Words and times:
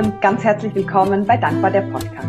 und 0.00 0.18
ganz 0.22 0.42
herzlich 0.42 0.74
willkommen 0.74 1.26
bei 1.26 1.36
Dankbar 1.36 1.70
der 1.70 1.82
Podcast. 1.82 2.28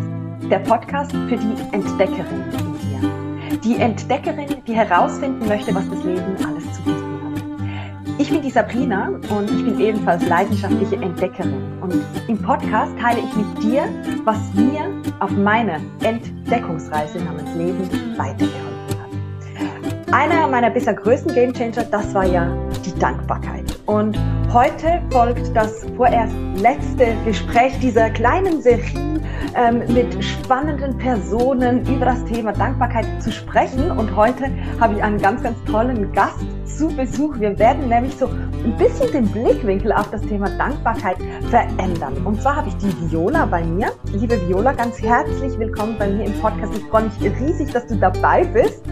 Der 0.51 0.59
Podcast 0.59 1.11
für 1.13 1.37
die 1.37 1.55
Entdeckerin 1.71 2.43
in 2.51 3.49
dir. 3.49 3.59
Die 3.63 3.77
Entdeckerin, 3.77 4.61
die 4.67 4.73
herausfinden 4.73 5.47
möchte, 5.47 5.73
was 5.73 5.89
das 5.89 6.03
Leben 6.03 6.35
alles 6.45 6.65
zu 6.73 6.81
bieten 6.81 7.21
hat. 7.23 8.19
Ich 8.19 8.29
bin 8.29 8.41
die 8.41 8.49
Sabrina 8.49 9.07
und 9.07 9.49
ich 9.49 9.63
bin 9.63 9.79
ebenfalls 9.79 10.27
leidenschaftliche 10.27 10.97
Entdeckerin. 10.97 11.79
Und 11.79 12.03
im 12.27 12.41
Podcast 12.41 12.91
teile 12.99 13.19
ich 13.19 13.33
mit 13.37 13.63
dir, 13.63 13.83
was 14.25 14.37
mir 14.53 14.81
auf 15.21 15.31
meiner 15.31 15.79
Entdeckungsreise 16.03 17.19
namens 17.19 17.55
Leben 17.55 17.89
weitergeholfen 18.17 18.99
hat. 18.99 20.13
Einer 20.13 20.45
meiner 20.49 20.71
bisher 20.71 20.93
größten 20.93 21.33
Gamechanger, 21.33 21.85
das 21.89 22.13
war 22.13 22.25
ja 22.25 22.53
die 22.85 22.99
Dankbarkeit. 22.99 23.79
Und 23.85 24.19
heute 24.53 25.01
folgt 25.11 25.55
das 25.55 25.85
vorerst 25.95 26.35
letzte 26.57 27.15
Gespräch 27.23 27.79
dieser 27.79 28.09
kleinen 28.09 28.61
Serie 28.61 29.21
ähm, 29.55 29.81
mit 29.93 30.21
spannenden 30.21 30.97
Personen 30.97 31.85
über 31.87 32.05
das 32.05 32.23
Thema 32.25 32.51
Dankbarkeit 32.51 33.05
zu 33.23 33.31
sprechen. 33.31 33.91
Und 33.91 34.13
heute 34.13 34.51
habe 34.79 34.95
ich 34.95 35.03
einen 35.03 35.19
ganz, 35.19 35.41
ganz 35.41 35.57
tollen 35.63 36.11
Gast 36.11 36.39
zu 36.65 36.89
Besuch. 36.89 37.39
Wir 37.39 37.57
werden 37.59 37.87
nämlich 37.87 38.15
so 38.17 38.27
ein 38.27 38.75
bisschen 38.77 39.11
den 39.11 39.27
Blickwinkel 39.27 39.93
auf 39.93 40.09
das 40.11 40.21
Thema 40.21 40.49
Dankbarkeit 40.57 41.17
verändern. 41.49 42.25
Und 42.25 42.41
zwar 42.41 42.57
habe 42.57 42.69
ich 42.69 42.77
die 42.77 43.11
Viola 43.11 43.45
bei 43.45 43.63
mir. 43.63 43.93
Liebe 44.11 44.35
Viola, 44.49 44.73
ganz 44.73 45.01
herzlich 45.01 45.57
willkommen 45.59 45.95
bei 45.97 46.09
mir 46.09 46.25
im 46.25 46.33
Podcast. 46.41 46.73
Ich 46.75 46.83
freue 46.85 47.03
mich 47.03 47.39
riesig, 47.39 47.71
dass 47.71 47.87
du 47.87 47.95
dabei 47.95 48.43
bist. 48.43 48.83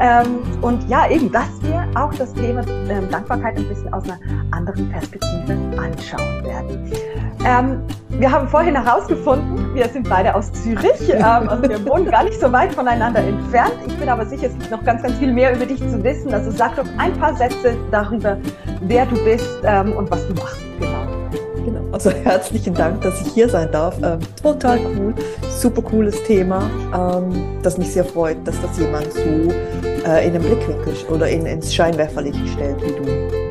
Ähm, 0.00 0.40
und 0.62 0.88
ja, 0.88 1.10
eben, 1.10 1.30
wir 1.32 1.71
auch 1.94 2.12
das 2.14 2.32
Thema 2.34 2.64
ähm, 2.88 3.08
Dankbarkeit 3.10 3.56
ein 3.56 3.68
bisschen 3.68 3.92
aus 3.92 4.04
einer 4.04 4.18
anderen 4.50 4.88
Perspektive 4.90 5.58
anschauen 5.76 6.44
werden. 6.44 6.92
Ähm, 7.44 7.82
wir 8.20 8.30
haben 8.30 8.48
vorhin 8.48 8.76
herausgefunden, 8.80 9.74
wir 9.74 9.88
sind 9.88 10.08
beide 10.08 10.34
aus 10.34 10.52
Zürich, 10.52 11.10
ähm, 11.12 11.48
also 11.48 11.62
wir 11.62 11.84
wohnen 11.86 12.10
gar 12.10 12.24
nicht 12.24 12.40
so 12.40 12.52
weit 12.52 12.72
voneinander 12.72 13.20
entfernt. 13.20 13.74
Ich 13.86 13.96
bin 13.98 14.08
aber 14.08 14.26
sicher, 14.26 14.46
es 14.46 14.58
gibt 14.58 14.70
noch 14.70 14.84
ganz, 14.84 15.02
ganz 15.02 15.16
viel 15.18 15.32
mehr 15.32 15.54
über 15.54 15.66
dich 15.66 15.80
zu 15.80 16.02
wissen. 16.04 16.32
Also 16.32 16.50
sag 16.50 16.76
doch 16.76 16.86
ein 16.98 17.12
paar 17.18 17.34
Sätze 17.34 17.76
darüber, 17.90 18.38
wer 18.82 19.06
du 19.06 19.16
bist 19.24 19.48
ähm, 19.64 19.92
und 19.92 20.10
was 20.10 20.26
du 20.28 20.34
machst. 20.34 20.60
Genau. 20.78 21.02
Genau. 21.64 21.80
Also 21.92 22.10
herzlichen 22.10 22.74
Dank, 22.74 23.02
dass 23.02 23.20
ich 23.20 23.32
hier 23.32 23.48
sein 23.48 23.70
darf. 23.70 23.96
Ähm, 24.02 24.18
total 24.42 24.80
cool, 24.96 25.14
super 25.48 25.82
cooles 25.82 26.22
Thema, 26.24 26.62
ähm, 26.94 27.32
das 27.62 27.78
mich 27.78 27.92
sehr 27.92 28.04
freut, 28.04 28.36
dass 28.44 28.60
das 28.60 28.78
jemand 28.78 29.12
so 29.12 29.52
äh, 30.06 30.26
in 30.26 30.32
den 30.32 30.42
Blickwinkel 30.42 30.94
oder 31.10 31.28
in, 31.28 31.46
ins 31.46 31.72
Scheinwerferlicht 31.74 32.38
stellt 32.48 32.82
wie 32.82 32.92
du. 32.92 33.04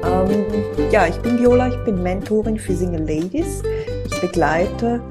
Ähm, 0.03 0.45
ja, 0.91 1.07
ich 1.07 1.17
bin 1.21 1.39
Viola, 1.39 1.69
ich 1.69 1.83
bin 1.85 2.03
Mentorin 2.03 2.57
für 2.57 2.75
Single 2.75 3.01
Ladies. 3.01 3.61
Ich 4.05 4.21
begleite 4.21 5.01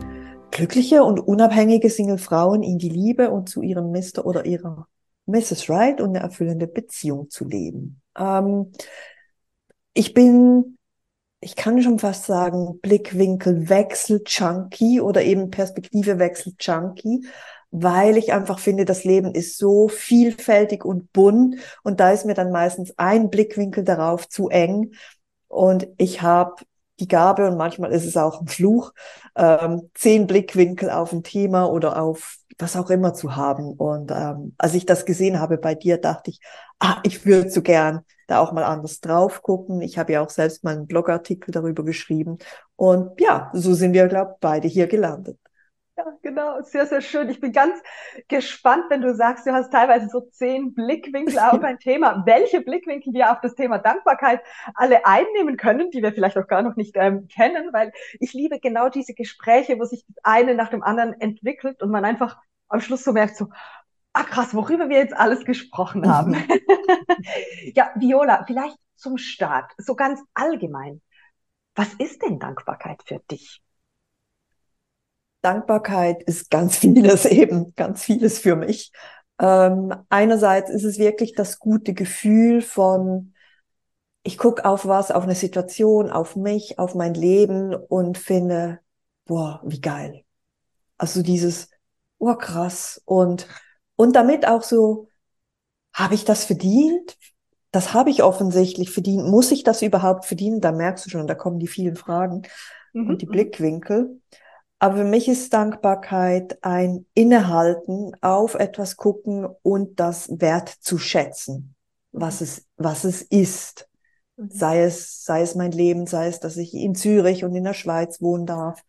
glückliche 0.51 1.05
und 1.05 1.21
unabhängige 1.21 1.89
Single-Frauen 1.89 2.63
in 2.63 2.79
die 2.79 2.89
Liebe 2.89 3.31
und 3.31 3.49
zu 3.49 3.63
ihrem 3.63 3.93
Mr. 3.93 4.27
oder 4.27 4.45
ihrer 4.45 4.89
Mrs. 5.27 5.71
Right 5.71 6.01
und 6.01 6.11
eine 6.11 6.21
erfüllende 6.21 6.67
Beziehung 6.67 7.31
zu 7.31 7.47
leben. 7.47 8.01
Ähm, 8.19 8.73
ich 9.95 10.13
bin, 10.15 10.79
ich 11.41 11.57
kann 11.57 11.83
schon 11.83 11.99
fast 11.99 12.27
sagen, 12.27 12.79
Blickwinkelwechsel-Junkie 12.83 15.01
oder 15.01 15.23
eben 15.23 15.51
Perspektivewechsel-Junkie, 15.51 17.27
weil 17.71 18.17
ich 18.17 18.33
einfach 18.33 18.59
finde, 18.59 18.85
das 18.85 19.05
Leben 19.05 19.35
ist 19.35 19.59
so 19.59 19.89
vielfältig 19.89 20.85
und 20.85 21.13
bunt 21.13 21.57
und 21.83 22.01
da 22.01 22.11
ist 22.11 22.27
mir 22.27 22.35
dann 22.35 22.51
meistens 22.51 22.93
ein 22.97 23.31
Blickwinkel 23.31 23.85
darauf 23.85 24.29
zu 24.29 24.49
eng 24.49 24.93
und 25.49 25.89
ich 25.97 26.23
habe 26.23 26.63
die 27.01 27.09
Gabe 27.09 27.49
und 27.49 27.57
manchmal 27.57 27.93
ist 27.93 28.05
es 28.05 28.17
auch 28.17 28.41
ein 28.41 28.47
Fluch, 28.47 28.93
ähm, 29.35 29.91
zehn 29.95 30.27
Blickwinkel 30.27 30.91
auf 30.91 31.13
ein 31.13 31.23
Thema 31.23 31.65
oder 31.65 32.01
auf 32.01 32.37
was 32.59 32.77
auch 32.77 32.91
immer 32.91 33.15
zu 33.15 33.37
haben. 33.37 33.73
Und 33.73 34.11
ähm, 34.11 34.55
als 34.59 34.75
ich 34.75 34.85
das 34.87 35.07
gesehen 35.07 35.41
habe 35.41 35.57
bei 35.59 35.75
dir, 35.75 35.97
dachte 35.99 36.31
ich, 36.31 36.41
ah, 36.79 37.01
ich 37.03 37.25
würde 37.25 37.51
so 37.51 37.63
gern 37.63 38.05
da 38.27 38.39
auch 38.39 38.53
mal 38.53 38.65
anders 38.65 39.01
drauf 39.01 39.43
gucken. 39.43 39.81
Ich 39.81 39.99
habe 39.99 40.13
ja 40.13 40.21
auch 40.21 40.31
selbst 40.31 40.63
mal 40.63 40.77
einen 40.77 40.87
Blogartikel 40.87 41.53
darüber 41.53 41.85
geschrieben. 41.85 42.39
Und 42.77 43.19
ja, 43.21 43.51
so 43.55 43.75
sind 43.75 43.95
wir, 43.95 44.07
glaube 44.07 44.33
ich, 44.35 44.41
beide 44.41 44.69
hier 44.69 44.87
gelandet. 44.87 45.39
Ja, 45.97 46.05
genau, 46.23 46.63
sehr, 46.63 46.87
sehr 46.87 47.01
schön. 47.01 47.29
Ich 47.29 47.41
bin 47.41 47.53
ganz 47.53 47.79
gespannt, 48.29 48.85
wenn 48.89 49.03
du 49.03 49.15
sagst, 49.15 49.47
du 49.47 49.53
hast 49.53 49.71
teilweise 49.71 50.09
so 50.09 50.21
zehn 50.21 50.73
Blickwinkel 50.73 51.39
auf 51.39 51.63
ein 51.63 51.79
Thema, 51.79 52.23
welche 52.27 52.61
Blickwinkel 52.63 53.13
wir 53.13 53.33
auf 53.33 53.41
das 53.41 53.55
Thema 53.55 53.79
Dankbarkeit 53.79 54.41
alle 54.75 55.05
einnehmen 55.05 55.57
können, 55.57 55.91
die 55.91 56.03
wir 56.03 56.13
vielleicht 56.13 56.39
auch 56.39 56.47
gar 56.47 56.63
noch 56.63 56.77
nicht 56.77 56.97
ähm, 56.97 57.29
kennen, 57.29 57.73
weil 57.73 57.93
ich 58.19 58.33
liebe 58.33 58.61
genau 58.61 58.89
diese 58.89 59.15
Gespräche, 59.15 59.79
wo 59.79 59.85
sich 59.85 60.05
das 60.07 60.17
eine 60.23 60.55
nach 60.55 60.71
dem 60.71 60.83
anderen 60.83 61.21
entwickelt 61.21 61.83
und 61.83 61.91
man 61.91 62.05
einfach 62.05 62.39
am 62.69 62.81
Schluss 62.81 63.05
so 63.05 63.13
merkt, 63.13 63.37
so, 63.37 63.49
ah 64.13 64.25
krass, 64.25 64.55
worüber 64.55 64.89
wir 64.89 64.99
jetzt 64.99 65.15
alles 65.15 65.45
gesprochen 65.45 66.09
haben. 66.09 66.35
ja, 67.75 67.91
Viola, 67.97 68.45
vielleicht 68.47 68.77
zum 68.97 69.19
Start, 69.19 69.73
so 69.77 69.95
ganz 69.97 70.21
allgemein. 70.35 71.03
Was 71.75 71.95
ist 71.95 72.23
denn 72.23 72.39
Dankbarkeit 72.39 73.03
für 73.05 73.21
dich? 73.31 73.61
Dankbarkeit 75.43 76.23
ist 76.23 76.51
ganz 76.51 76.77
vieles 76.79 77.25
eben, 77.25 77.75
ganz 77.75 78.05
vieles 78.05 78.39
für 78.39 78.57
mich. 78.57 78.93
Ähm, 79.39 79.95
einerseits 80.09 80.71
ist 80.71 80.85
es 80.85 80.99
wirklich 80.99 81.35
das 81.35 81.59
gute 81.59 81.95
Gefühl 81.95 82.61
von, 82.61 83.33
ich 84.23 84.37
gucke 84.37 84.65
auf 84.65 84.87
was, 84.87 85.11
auf 85.11 85.25
eine 85.25 85.35
Situation, 85.35 86.11
auf 86.11 86.37
mich, 86.37 86.79
auf 86.79 86.95
mein 86.95 87.15
Leben 87.15 87.75
und 87.75 88.19
finde, 88.19 88.81
boah, 89.25 89.63
wie 89.65 89.81
geil. 89.81 90.25
Also 90.99 91.23
dieses, 91.23 91.71
oh 92.19 92.35
krass. 92.35 93.01
Und, 93.07 93.49
und 93.97 94.15
damit 94.15 94.47
auch 94.47 94.63
so, 94.63 95.09
habe 95.95 96.15
ich 96.15 96.25
das 96.25 96.45
verdient? 96.45 97.17
Das 97.73 97.95
habe 97.95 98.11
ich 98.11 98.23
offensichtlich 98.23 98.91
verdient. 98.91 99.27
Muss 99.27 99.51
ich 99.51 99.63
das 99.63 99.83
überhaupt 99.83 100.27
verdienen? 100.27 100.61
Da 100.61 100.73
merkst 100.73 101.07
du 101.07 101.11
schon, 101.11 101.27
da 101.27 101.35
kommen 101.35 101.59
die 101.59 101.69
vielen 101.69 101.97
Fragen 101.97 102.43
mhm. 102.93 103.09
und 103.09 103.23
die 103.23 103.27
mhm. 103.27 103.31
Blickwinkel. 103.31 104.21
Aber 104.81 104.97
für 104.97 105.05
mich 105.05 105.29
ist 105.29 105.53
Dankbarkeit 105.53 106.59
ein 106.65 107.05
Innehalten, 107.13 108.17
auf 108.23 108.55
etwas 108.55 108.97
gucken 108.97 109.47
und 109.63 110.01
das 110.01 110.41
Wert 110.41 110.71
zu 110.71 110.97
schätzen, 110.97 111.75
was 112.13 112.41
es, 112.41 112.67
was 112.79 113.05
es 113.05 113.21
ist. 113.21 113.91
Mhm. 114.37 114.49
Sei 114.51 114.83
es, 114.83 115.23
sei 115.23 115.43
es 115.43 115.55
mein 115.55 115.73
Leben, 115.73 116.07
sei 116.07 116.29
es, 116.29 116.41
dass 116.41 116.57
ich 116.57 116.73
in 116.73 116.95
Zürich 116.95 117.45
und 117.45 117.55
in 117.55 117.65
der 117.65 117.75
Schweiz 117.75 118.23
wohnen 118.23 118.47
darf, 118.47 118.83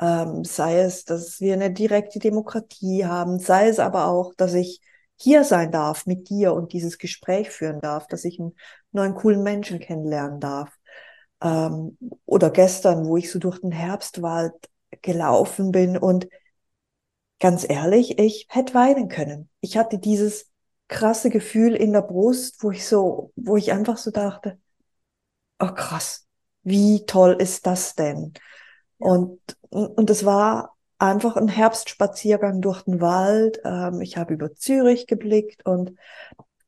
ähm, 0.00 0.44
sei 0.44 0.78
es, 0.78 1.04
dass 1.04 1.40
wir 1.40 1.54
eine 1.54 1.72
direkte 1.72 2.20
Demokratie 2.20 3.04
haben, 3.04 3.40
sei 3.40 3.68
es 3.68 3.80
aber 3.80 4.06
auch, 4.06 4.34
dass 4.36 4.54
ich 4.54 4.80
hier 5.16 5.42
sein 5.42 5.72
darf 5.72 6.06
mit 6.06 6.28
dir 6.28 6.54
und 6.54 6.72
dieses 6.72 6.96
Gespräch 6.96 7.50
führen 7.50 7.80
darf, 7.80 8.06
dass 8.06 8.24
ich 8.24 8.38
einen 8.38 8.54
neuen 8.92 9.14
coolen 9.14 9.42
Menschen 9.42 9.80
kennenlernen 9.80 10.38
darf. 10.38 10.78
Ähm, 11.42 11.98
oder 12.24 12.50
gestern, 12.50 13.04
wo 13.06 13.16
ich 13.16 13.32
so 13.32 13.40
durch 13.40 13.60
den 13.60 13.72
Herbstwald 13.72 14.54
gelaufen 15.02 15.72
bin 15.72 15.96
und 15.96 16.28
ganz 17.40 17.68
ehrlich, 17.68 18.18
ich 18.18 18.46
hätte 18.48 18.74
weinen 18.74 19.08
können. 19.08 19.48
Ich 19.60 19.76
hatte 19.76 19.98
dieses 19.98 20.50
krasse 20.88 21.30
Gefühl 21.30 21.74
in 21.74 21.92
der 21.92 22.02
Brust, 22.02 22.62
wo 22.62 22.70
ich 22.70 22.86
so, 22.86 23.32
wo 23.36 23.56
ich 23.56 23.72
einfach 23.72 23.96
so 23.96 24.10
dachte, 24.10 24.58
oh 25.58 25.72
krass, 25.72 26.26
wie 26.62 27.04
toll 27.06 27.36
ist 27.38 27.66
das 27.66 27.94
denn? 27.94 28.32
Und, 28.98 29.40
und 29.70 30.08
es 30.10 30.24
war 30.24 30.76
einfach 30.98 31.36
ein 31.36 31.48
Herbstspaziergang 31.48 32.60
durch 32.60 32.82
den 32.82 33.00
Wald. 33.00 33.60
Ähm, 33.64 34.00
ich 34.00 34.16
habe 34.16 34.34
über 34.34 34.54
Zürich 34.54 35.06
geblickt 35.06 35.66
und, 35.66 35.92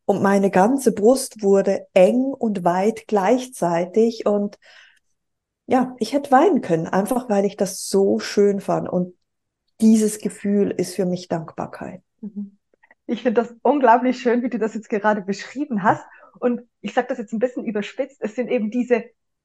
und 0.04 0.22
meine 0.22 0.50
ganze 0.50 0.92
Brust 0.92 1.42
wurde 1.42 1.86
eng 1.95 2.24
und 2.24 2.65
weit 2.65 3.06
gleichzeitig. 3.06 4.27
Und 4.27 4.59
ja, 5.66 5.97
ich 5.98 6.13
hätte 6.13 6.30
weinen 6.30 6.60
können, 6.60 6.86
einfach 6.86 7.28
weil 7.28 7.45
ich 7.45 7.57
das 7.57 7.89
so 7.89 8.18
schön 8.18 8.60
fand. 8.60 8.89
Und 8.89 9.15
dieses 9.80 10.18
Gefühl 10.18 10.71
ist 10.71 10.95
für 10.95 11.07
mich 11.07 11.28
Dankbarkeit. 11.28 12.03
Mhm. 12.21 12.59
Ich 13.07 13.22
finde 13.22 13.42
das 13.42 13.54
unglaublich 13.63 14.21
schön, 14.21 14.42
wie 14.42 14.48
du 14.48 14.59
das 14.59 14.74
jetzt 14.74 14.89
gerade 14.89 15.22
beschrieben 15.22 15.83
hast. 15.83 16.04
Und 16.39 16.63
ich 16.80 16.95
sage 16.95 17.09
das 17.09 17.18
jetzt 17.18 17.33
ein 17.33 17.39
bisschen 17.39 17.65
überspitzt. 17.65 18.18
Es 18.21 18.34
sind 18.34 18.48
eben 18.48 18.71
diese 18.71 19.04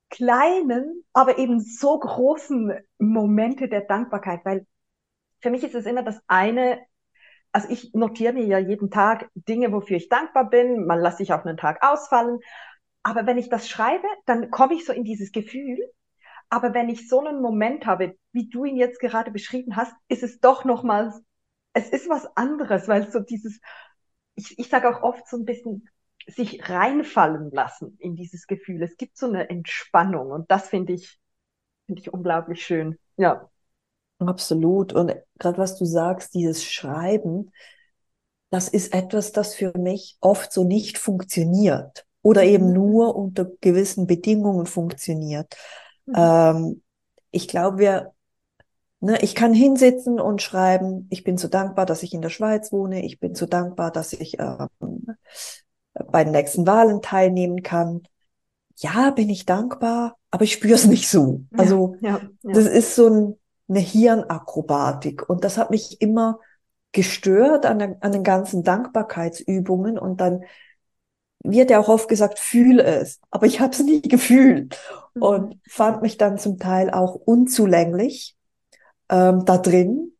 kleinen, 0.09 1.03
aber 1.13 1.38
eben 1.38 1.59
so 1.59 1.97
großen 1.97 2.74
Momente 3.00 3.67
der 3.67 3.81
Dankbarkeit, 3.81 4.41
weil 4.44 4.65
für 5.39 5.50
mich 5.50 5.63
ist 5.63 5.74
es 5.74 5.85
immer 5.85 6.03
das 6.03 6.19
eine, 6.27 6.79
also 7.51 7.69
ich 7.69 7.94
notiere 7.94 8.33
mir 8.33 8.45
ja 8.45 8.59
jeden 8.59 8.91
Tag 8.91 9.29
Dinge, 9.33 9.71
wofür 9.71 9.97
ich 9.97 10.09
dankbar 10.09 10.50
bin, 10.50 10.85
man 10.85 11.00
lasse 11.00 11.24
ich 11.24 11.33
auch 11.33 11.45
einen 11.45 11.57
Tag 11.57 11.81
ausfallen, 11.81 12.39
aber 13.03 13.25
wenn 13.25 13.38
ich 13.38 13.50
das 13.50 13.67
schreibe, 13.67 14.06
dann 14.25 14.51
komme 14.51 14.75
ich 14.75 14.85
so 14.85 14.94
in 14.94 15.03
dieses 15.03 15.31
Gefühl, 15.31 15.79
aber 16.51 16.74
wenn 16.74 16.89
ich 16.89 17.07
so 17.07 17.21
einen 17.21 17.42
Moment 17.42 17.86
habe, 17.86 18.18
wie 18.33 18.50
du 18.50 18.65
ihn 18.65 18.75
jetzt 18.75 19.00
gerade 19.00 19.31
beschrieben 19.31 19.77
hast, 19.77 19.94
ist 20.09 20.21
es 20.21 20.42
doch 20.42 20.65
nochmals, 20.65 21.15
es 21.74 21.88
ist 21.89 22.09
was 22.09 22.27
anderes, 22.36 22.89
weil 22.89 23.09
so 23.09 23.21
dieses, 23.21 23.62
ich, 24.36 24.59
ich 24.59 24.68
sage 24.68 24.89
auch 24.89 25.01
oft 25.01 25.25
so 25.30 25.38
ein 25.38 25.45
bisschen 25.45 25.88
sich 26.27 26.69
reinfallen 26.69 27.51
lassen 27.51 27.95
in 28.00 28.18
dieses 28.18 28.48
Gefühl. 28.48 28.83
Es 28.83 28.98
gibt 28.98 29.18
so 29.18 29.27
eine 29.27 29.50
Entspannung 29.50 30.31
und 30.31 30.51
das 30.51 30.68
finde 30.68 30.92
ich, 30.92 31.18
finde 31.86 32.01
ich 32.01 32.13
unglaublich 32.13 32.65
schön. 32.65 33.00
Ja. 33.15 33.50
Absolut. 34.19 34.92
Und 34.92 35.15
gerade 35.39 35.57
was 35.57 35.80
du 35.80 35.86
sagst, 35.86 36.33
dieses 36.33 36.65
Schreiben, 36.65 37.51
das 38.50 38.68
ist 38.68 38.94
etwas, 38.94 39.31
das 39.31 39.56
für 39.56 39.71
mich 39.77 40.18
oft 40.19 40.51
so 40.51 40.65
nicht 40.65 40.98
funktioniert 40.98 42.06
oder 42.21 42.44
eben 42.44 42.68
mhm. 42.68 42.74
nur 42.74 43.15
unter 43.15 43.45
gewissen 43.62 44.06
Bedingungen 44.06 44.65
funktioniert. 44.65 45.56
Mhm. 46.11 46.17
Ähm, 46.17 46.81
ich 47.31 47.47
glaube, 47.47 47.79
wir, 47.79 48.13
ne, 48.99 49.21
ich 49.21 49.35
kann 49.35 49.53
hinsitzen 49.53 50.19
und 50.19 50.41
schreiben, 50.41 51.07
ich 51.09 51.23
bin 51.23 51.37
so 51.37 51.47
dankbar, 51.47 51.85
dass 51.85 52.03
ich 52.03 52.13
in 52.13 52.21
der 52.21 52.29
Schweiz 52.29 52.71
wohne, 52.71 53.05
ich 53.05 53.19
bin 53.19 53.35
so 53.35 53.45
dankbar, 53.45 53.91
dass 53.91 54.13
ich 54.13 54.37
ähm, 54.39 55.05
bei 56.11 56.23
den 56.23 56.33
nächsten 56.33 56.65
Wahlen 56.67 57.01
teilnehmen 57.01 57.63
kann. 57.63 58.03
Ja, 58.77 59.11
bin 59.11 59.29
ich 59.29 59.45
dankbar, 59.45 60.17
aber 60.31 60.43
ich 60.43 60.53
spüre 60.53 60.75
es 60.75 60.85
nicht 60.85 61.09
so. 61.09 61.41
Also 61.55 61.95
ja, 62.01 62.09
ja, 62.09 62.21
ja. 62.43 62.53
das 62.53 62.65
ist 62.65 62.95
so 62.95 63.07
ein, 63.07 63.39
eine 63.67 63.79
Hirnakrobatik 63.79 65.29
und 65.29 65.43
das 65.43 65.57
hat 65.57 65.69
mich 65.69 66.01
immer 66.01 66.39
gestört 66.91 67.65
an, 67.65 67.79
der, 67.79 67.97
an 68.01 68.11
den 68.11 68.23
ganzen 68.23 68.63
Dankbarkeitsübungen 68.63 69.97
und 69.97 70.19
dann 70.19 70.43
wird 71.43 71.69
ja 71.71 71.79
auch 71.79 71.89
oft 71.89 72.07
gesagt, 72.07 72.39
fühle 72.39 72.83
es, 72.83 73.19
aber 73.31 73.45
ich 73.45 73.59
habe 73.59 73.73
es 73.73 73.79
nie 73.79 74.01
gefühlt 74.01 74.79
mhm. 75.15 75.21
und 75.21 75.59
fand 75.67 76.01
mich 76.01 76.17
dann 76.17 76.38
zum 76.38 76.59
Teil 76.59 76.91
auch 76.91 77.15
unzulänglich 77.15 78.38
ähm, 79.09 79.45
da 79.45 79.57
drin, 79.57 80.13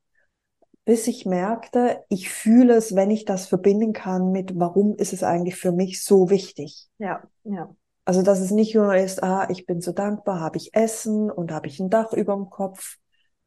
bis 0.86 1.08
ich 1.08 1.26
merkte, 1.26 2.04
ich 2.10 2.30
fühle 2.30 2.76
es, 2.76 2.96
wenn 2.96 3.12
ich 3.12 3.26
das 3.26 3.48
verbinden 3.48 3.94
kann 3.94 4.32
mit, 4.32 4.60
warum 4.60 4.96
ist 4.96 5.14
es 5.14 5.24
eigentlich 5.24 5.56
für 5.56 5.72
mich 5.72 6.04
so 6.04 6.30
wichtig? 6.30 6.88
Ja, 6.98 7.22
ja. 7.44 7.74
Also, 8.04 8.24
dass 8.24 8.40
es 8.40 8.50
nicht 8.50 8.74
nur 8.74 8.96
ist, 8.96 9.22
ah, 9.22 9.48
ich 9.50 9.68
bin 9.68 9.80
so 9.80 9.92
dankbar, 9.92 10.40
habe 10.40 10.58
ich 10.58 10.74
Essen 10.74 11.30
und 11.30 11.52
habe 11.52 11.68
ich 11.68 11.80
ein 11.80 11.92
Dach 11.92 12.14
über 12.14 12.34
dem 12.34 12.50
Kopf. 12.50 12.98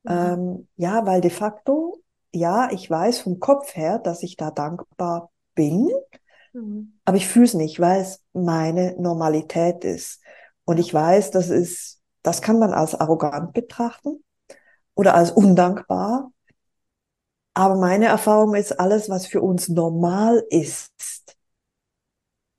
Mhm. 0.05 0.11
Ähm, 0.11 0.69
ja, 0.77 1.05
weil 1.07 1.21
de 1.21 1.31
facto, 1.31 1.99
ja, 2.33 2.71
ich 2.71 2.89
weiß 2.89 3.21
vom 3.21 3.41
Kopf 3.41 3.75
her, 3.75 3.99
dass 3.99 4.23
ich 4.23 4.37
da 4.37 4.51
dankbar 4.51 5.31
bin, 5.55 5.91
mhm. 6.55 6.99
aber 7.05 7.17
ich 7.17 7.29
fühle 7.29 7.45
es 7.45 7.55
nicht, 7.55 7.79
weil 7.81 8.01
es 8.01 8.23
meine 8.33 8.97
Normalität 8.99 9.85
ist. 9.85 10.21
Und 10.65 10.79
ich 10.79 10.93
weiß, 10.93 11.31
das 11.31 11.51
ist, 11.51 12.01
das 12.23 12.41
kann 12.41 12.59
man 12.59 12.73
als 12.73 12.95
arrogant 12.95 13.53
betrachten 13.53 14.25
oder 14.95 15.15
als 15.15 15.31
undankbar. 15.31 16.33
Aber 17.53 17.77
meine 17.77 18.07
Erfahrung 18.07 18.55
ist, 18.55 18.73
alles, 18.81 19.09
was 19.09 19.27
für 19.27 19.43
uns 19.43 19.69
normal 19.69 20.43
ist, 20.49 21.37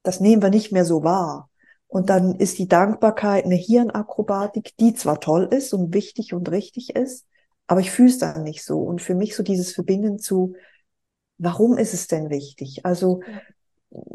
das 0.03 0.19
nehmen 0.19 0.41
wir 0.41 0.49
nicht 0.51 0.71
mehr 0.71 0.85
so 0.85 1.03
wahr. 1.03 1.49
Und 1.87 2.09
dann 2.09 2.35
ist 2.35 2.59
die 2.59 2.67
Dankbarkeit 2.67 3.45
eine 3.45 3.55
Hirnakrobatik, 3.55 4.77
die 4.77 4.93
zwar 4.93 5.19
toll 5.19 5.47
ist 5.51 5.73
und 5.73 5.93
wichtig 5.93 6.33
und 6.33 6.49
richtig 6.51 6.95
ist, 6.95 7.25
aber 7.67 7.79
ich 7.79 7.91
fühle 7.91 8.09
es 8.09 8.19
dann 8.19 8.43
nicht 8.43 8.63
so. 8.63 8.81
Und 8.81 9.01
für 9.01 9.15
mich 9.15 9.35
so 9.35 9.43
dieses 9.43 9.73
Verbinden 9.73 10.19
zu, 10.19 10.55
warum 11.37 11.77
ist 11.77 11.93
es 11.93 12.07
denn 12.07 12.29
wichtig? 12.29 12.85
Also 12.85 13.21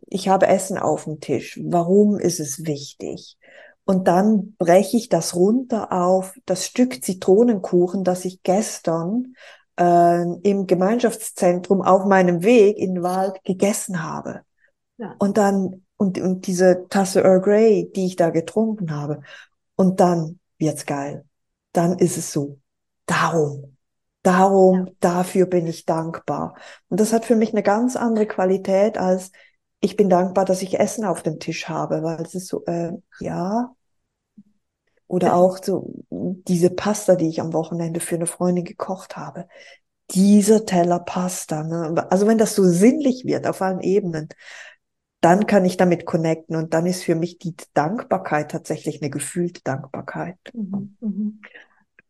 ich 0.07 0.29
habe 0.29 0.47
Essen 0.47 0.79
auf 0.79 1.05
dem 1.05 1.21
Tisch. 1.21 1.61
Warum 1.63 2.19
ist 2.19 2.41
es 2.41 2.67
wichtig? 2.67 3.39
Und 3.85 4.07
dann 4.07 4.55
breche 4.57 4.97
ich 4.97 5.09
das 5.09 5.35
runter 5.35 5.93
auf 5.93 6.35
das 6.47 6.67
Stück 6.67 7.03
Zitronenkuchen, 7.03 8.05
das 8.05 8.25
ich 8.25 8.43
gestern 8.43 9.35
äh, 9.79 10.23
im 10.23 10.67
Gemeinschaftszentrum 10.67 11.83
auf 11.83 12.05
meinem 12.05 12.43
Weg 12.43 12.79
in 12.79 12.95
den 12.95 13.03
Wald 13.03 13.43
gegessen 13.45 14.03
habe. 14.03 14.43
Ja. 14.99 15.17
Und 15.19 15.39
dann, 15.39 15.87
und, 15.97 16.21
und 16.21 16.47
diese 16.47 16.87
Tasse 16.89 17.23
Earl 17.23 17.41
Grey, 17.41 17.91
die 17.95 18.07
ich 18.07 18.17
da 18.17 18.31
getrunken 18.31 18.95
habe. 18.95 19.23
Und 19.77 19.99
dann 19.99 20.39
wird's 20.59 20.87
geil. 20.87 21.25
Dann 21.73 21.99
ist 21.99 22.17
es 22.17 22.33
so. 22.33 22.59
Darum. 23.07 23.77
Darum, 24.23 24.87
ja. 24.87 24.93
dafür 25.01 25.47
bin 25.47 25.67
ich 25.67 25.87
dankbar. 25.87 26.55
Und 26.91 27.01
das 27.01 27.13
hat 27.13 27.25
für 27.25 27.37
mich 27.37 27.53
eine 27.53 27.63
ganz 27.63 27.97
andere 27.97 28.27
Qualität 28.27 28.99
als 28.99 29.33
ich 29.81 29.97
bin 29.97 30.09
dankbar, 30.09 30.45
dass 30.45 30.63
ich 30.63 30.79
Essen 30.79 31.05
auf 31.05 31.23
dem 31.23 31.39
Tisch 31.39 31.69
habe, 31.69 32.03
weil 32.03 32.21
es 32.21 32.35
ist 32.35 32.49
so, 32.49 32.65
äh, 32.67 32.93
ja. 33.21 33.75
Oder 35.07 35.35
auch 35.35 35.59
so 35.63 35.93
diese 36.11 36.71
Pasta, 36.71 37.17
die 37.17 37.29
ich 37.29 37.41
am 37.41 37.53
Wochenende 37.53 37.99
für 37.99 38.15
eine 38.15 38.27
Freundin 38.27 38.65
gekocht 38.65 39.17
habe. 39.17 39.49
Dieser 40.13 40.67
Teller 40.67 41.01
Pasta. 41.01 41.65
Ne? 41.65 42.07
Also 42.11 42.27
wenn 42.27 42.39
das 42.39 42.55
so 42.55 42.65
sinnlich 42.65 43.25
wird 43.25 43.47
auf 43.47 43.61
allen 43.61 43.81
Ebenen, 43.81 44.29
dann 45.21 45.47
kann 45.47 45.65
ich 45.65 45.77
damit 45.77 46.07
connecten 46.07 46.57
und 46.57 46.73
dann 46.75 46.87
ist 46.87 47.03
für 47.03 47.15
mich 47.15 47.39
die 47.39 47.55
Dankbarkeit 47.75 48.51
tatsächlich 48.51 49.03
eine 49.03 49.11
gefühlte 49.11 49.63
Dankbarkeit. 49.63 50.39
Mhm, 50.55 50.97
mhm. 51.01 51.41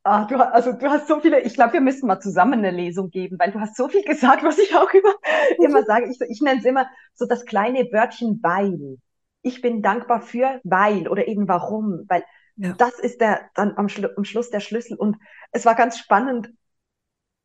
Ah, 0.02 0.24
du, 0.24 0.36
also 0.36 0.72
du 0.72 0.88
hast 0.88 1.08
so 1.08 1.20
viele, 1.20 1.40
ich 1.40 1.54
glaube, 1.54 1.74
wir 1.74 1.80
müssen 1.82 2.06
mal 2.06 2.20
zusammen 2.20 2.64
eine 2.64 2.70
Lesung 2.70 3.10
geben, 3.10 3.38
weil 3.38 3.52
du 3.52 3.60
hast 3.60 3.76
so 3.76 3.88
viel 3.88 4.02
gesagt, 4.04 4.42
was 4.42 4.58
ich 4.58 4.74
auch 4.74 4.90
immer, 4.92 5.14
immer 5.58 5.84
sage. 5.84 6.10
Ich, 6.10 6.20
ich 6.20 6.40
nenne 6.40 6.60
es 6.60 6.64
immer 6.64 6.88
so 7.14 7.26
das 7.26 7.44
kleine 7.44 7.80
Wörtchen 7.92 8.40
weil. 8.42 8.98
Ich 9.42 9.60
bin 9.62 9.82
dankbar 9.82 10.20
für 10.20 10.60
weil 10.64 11.08
oder 11.08 11.28
eben 11.28 11.48
warum, 11.48 12.04
weil 12.08 12.24
ja. 12.56 12.72
das 12.74 12.98
ist 12.98 13.20
der 13.20 13.50
dann 13.54 13.76
am, 13.76 13.88
Schlu 13.88 14.08
am 14.16 14.24
Schluss 14.24 14.50
der 14.50 14.60
Schlüssel. 14.60 14.96
Und 14.96 15.16
es 15.52 15.64
war 15.64 15.74
ganz 15.74 15.98
spannend, 15.98 16.50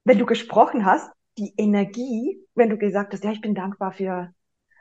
wenn 0.03 0.17
du 0.17 0.25
gesprochen 0.25 0.85
hast, 0.85 1.09
die 1.37 1.53
Energie, 1.57 2.41
wenn 2.53 2.69
du 2.69 2.77
gesagt 2.77 3.13
hast, 3.13 3.23
ja, 3.23 3.31
ich 3.31 3.41
bin 3.41 3.55
dankbar 3.55 3.91
für 3.91 4.33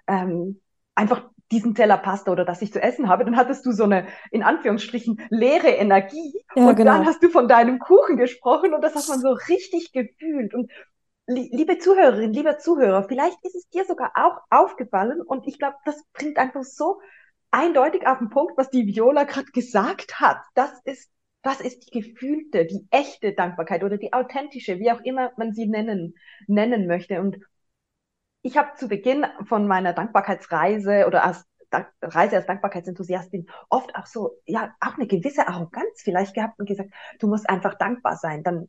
ähm, 0.07 0.61
einfach 0.95 1.31
diesen 1.55 1.75
Teller 1.75 1.97
Pasta 1.97 2.33
oder 2.33 2.45
das 2.45 2.61
ich 2.63 2.73
zu 2.73 2.83
essen 2.83 3.09
habe, 3.09 3.25
dann 3.25 3.37
hattest 3.37 3.65
du 3.65 3.71
so 3.71 3.85
eine, 3.85 4.07
in 4.33 4.43
Anführungsstrichen, 4.43 5.23
leere 5.31 5.69
Energie. 5.69 6.45
Ja, 6.57 6.69
und 6.69 6.77
genau. 6.77 6.93
dann 6.93 7.07
hast 7.07 7.23
du 7.23 7.29
von 7.29 7.47
deinem 7.47 7.79
Kuchen 7.79 8.17
gesprochen 8.17 8.75
und 8.75 8.83
das 8.83 8.97
hat 8.97 9.09
man 9.09 9.21
so 9.21 9.31
richtig 9.49 9.93
gefühlt. 9.93 10.53
Und 10.53 10.71
liebe 11.27 11.79
Zuhörerin, 11.79 12.33
lieber 12.33 12.59
Zuhörer, 12.59 13.05
vielleicht 13.05 13.39
ist 13.45 13.55
es 13.55 13.69
dir 13.69 13.85
sogar 13.85 14.13
auch 14.17 14.41
aufgefallen 14.51 15.21
und 15.23 15.47
ich 15.47 15.59
glaube, 15.59 15.77
das 15.85 16.03
bringt 16.13 16.39
einfach 16.39 16.65
so 16.65 17.01
eindeutig 17.53 18.07
auf 18.07 18.19
den 18.19 18.31
Punkt, 18.31 18.57
was 18.57 18.71
die 18.71 18.87
Viola 18.87 19.23
gerade 19.23 19.53
gesagt 19.53 20.19
hat. 20.19 20.39
Das 20.55 20.73
ist, 20.85 21.09
das 21.43 21.61
ist 21.61 21.87
die 21.87 22.01
gefühlte, 22.03 22.67
die 22.67 22.87
echte 22.91 23.33
Dankbarkeit 23.33 23.85
oder 23.85 23.97
die 23.97 24.13
authentische, 24.13 24.81
wie 24.81 24.91
auch 24.91 25.01
immer 25.03 25.31
man 25.37 25.53
sie 25.53 25.67
nennen, 25.67 26.15
nennen 26.49 26.89
möchte. 26.89 27.21
Und 27.21 27.37
ich 28.45 28.59
habe 28.59 28.77
zu 28.77 28.89
Beginn 28.89 29.27
von 29.47 29.67
meiner 29.67 29.95
Dankbarkeitsreise 29.95 31.07
oder 31.07 31.25
als 31.25 31.45
Reise 32.03 32.37
als 32.37 32.47
Dankbarkeitsenthusiastin 32.47 33.49
oft 33.69 33.97
auch 33.97 34.07
so, 34.07 34.39
ja, 34.45 34.73
auch 34.79 34.97
eine 34.97 35.09
gewisse 35.09 35.49
Arroganz 35.49 36.03
vielleicht 36.03 36.35
gehabt 36.35 36.61
und 36.61 36.67
gesagt, 36.67 36.91
du 37.19 37.27
musst 37.27 37.49
einfach 37.49 37.75
dankbar 37.75 38.17
sein, 38.17 38.45
dann 38.45 38.69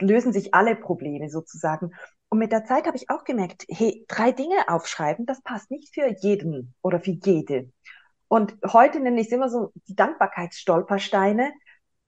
lösen 0.00 0.34
sich 0.34 0.52
alle 0.52 0.76
Probleme 0.76 1.30
sozusagen. 1.30 1.94
Und 2.28 2.38
mit 2.38 2.52
der 2.52 2.64
Zeit 2.64 2.86
habe 2.86 2.96
ich 2.96 3.08
auch 3.08 3.24
gemerkt, 3.24 3.64
hey, 3.68 4.04
drei 4.08 4.32
Dinge 4.32 4.68
aufschreiben, 4.68 5.24
das 5.24 5.40
passt 5.40 5.70
nicht 5.70 5.94
für 5.94 6.08
jeden 6.20 6.74
oder 6.82 7.00
für 7.00 7.12
jede. 7.12 7.70
Und 8.28 8.56
heute 8.66 9.00
nenne 9.00 9.20
ich 9.20 9.28
es 9.28 9.32
immer 9.32 9.48
so 9.48 9.72
die 9.86 9.94
Dankbarkeitsstolpersteine, 9.94 11.52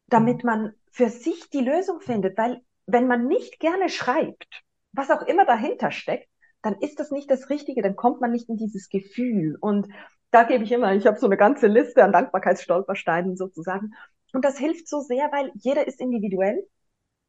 damit 0.09 0.43
mhm. 0.43 0.51
man 0.51 0.73
für 0.91 1.09
sich 1.09 1.49
die 1.49 1.61
Lösung 1.61 2.01
findet, 2.01 2.37
weil 2.37 2.61
wenn 2.87 3.07
man 3.07 3.29
nicht 3.29 3.61
gerne 3.61 3.89
schreibt, 3.89 4.63
was 4.93 5.11
auch 5.11 5.23
immer 5.23 5.47
dahinter 5.47 5.91
steckt, 5.91 6.29
dann 6.65 6.77
ist 6.81 6.99
das 6.99 7.11
nicht 7.11 7.31
das 7.31 7.51
Richtige, 7.51 7.83
dann 7.83 7.95
kommt 7.95 8.21
man 8.21 8.33
nicht 8.33 8.49
in 8.49 8.57
dieses 8.57 8.89
Gefühl. 8.89 9.57
Und 9.61 9.87
da 10.31 10.45
gebe 10.45 10.65
ich 10.65 10.73
immer, 10.73 10.95
ich 10.95 11.07
habe 11.07 11.19
so 11.19 11.27
eine 11.27 11.37
ganze 11.37 11.67
Liste 11.67 12.03
an 12.03 12.13
Dankbarkeitsstolpersteinen 12.13 13.37
sozusagen. 13.37 13.93
Und 14.33 14.45
das 14.45 14.59
hilft 14.59 14.89
so 14.89 15.01
sehr, 15.01 15.31
weil 15.31 15.53
jeder 15.55 15.87
ist 15.87 16.01
individuell 16.01 16.67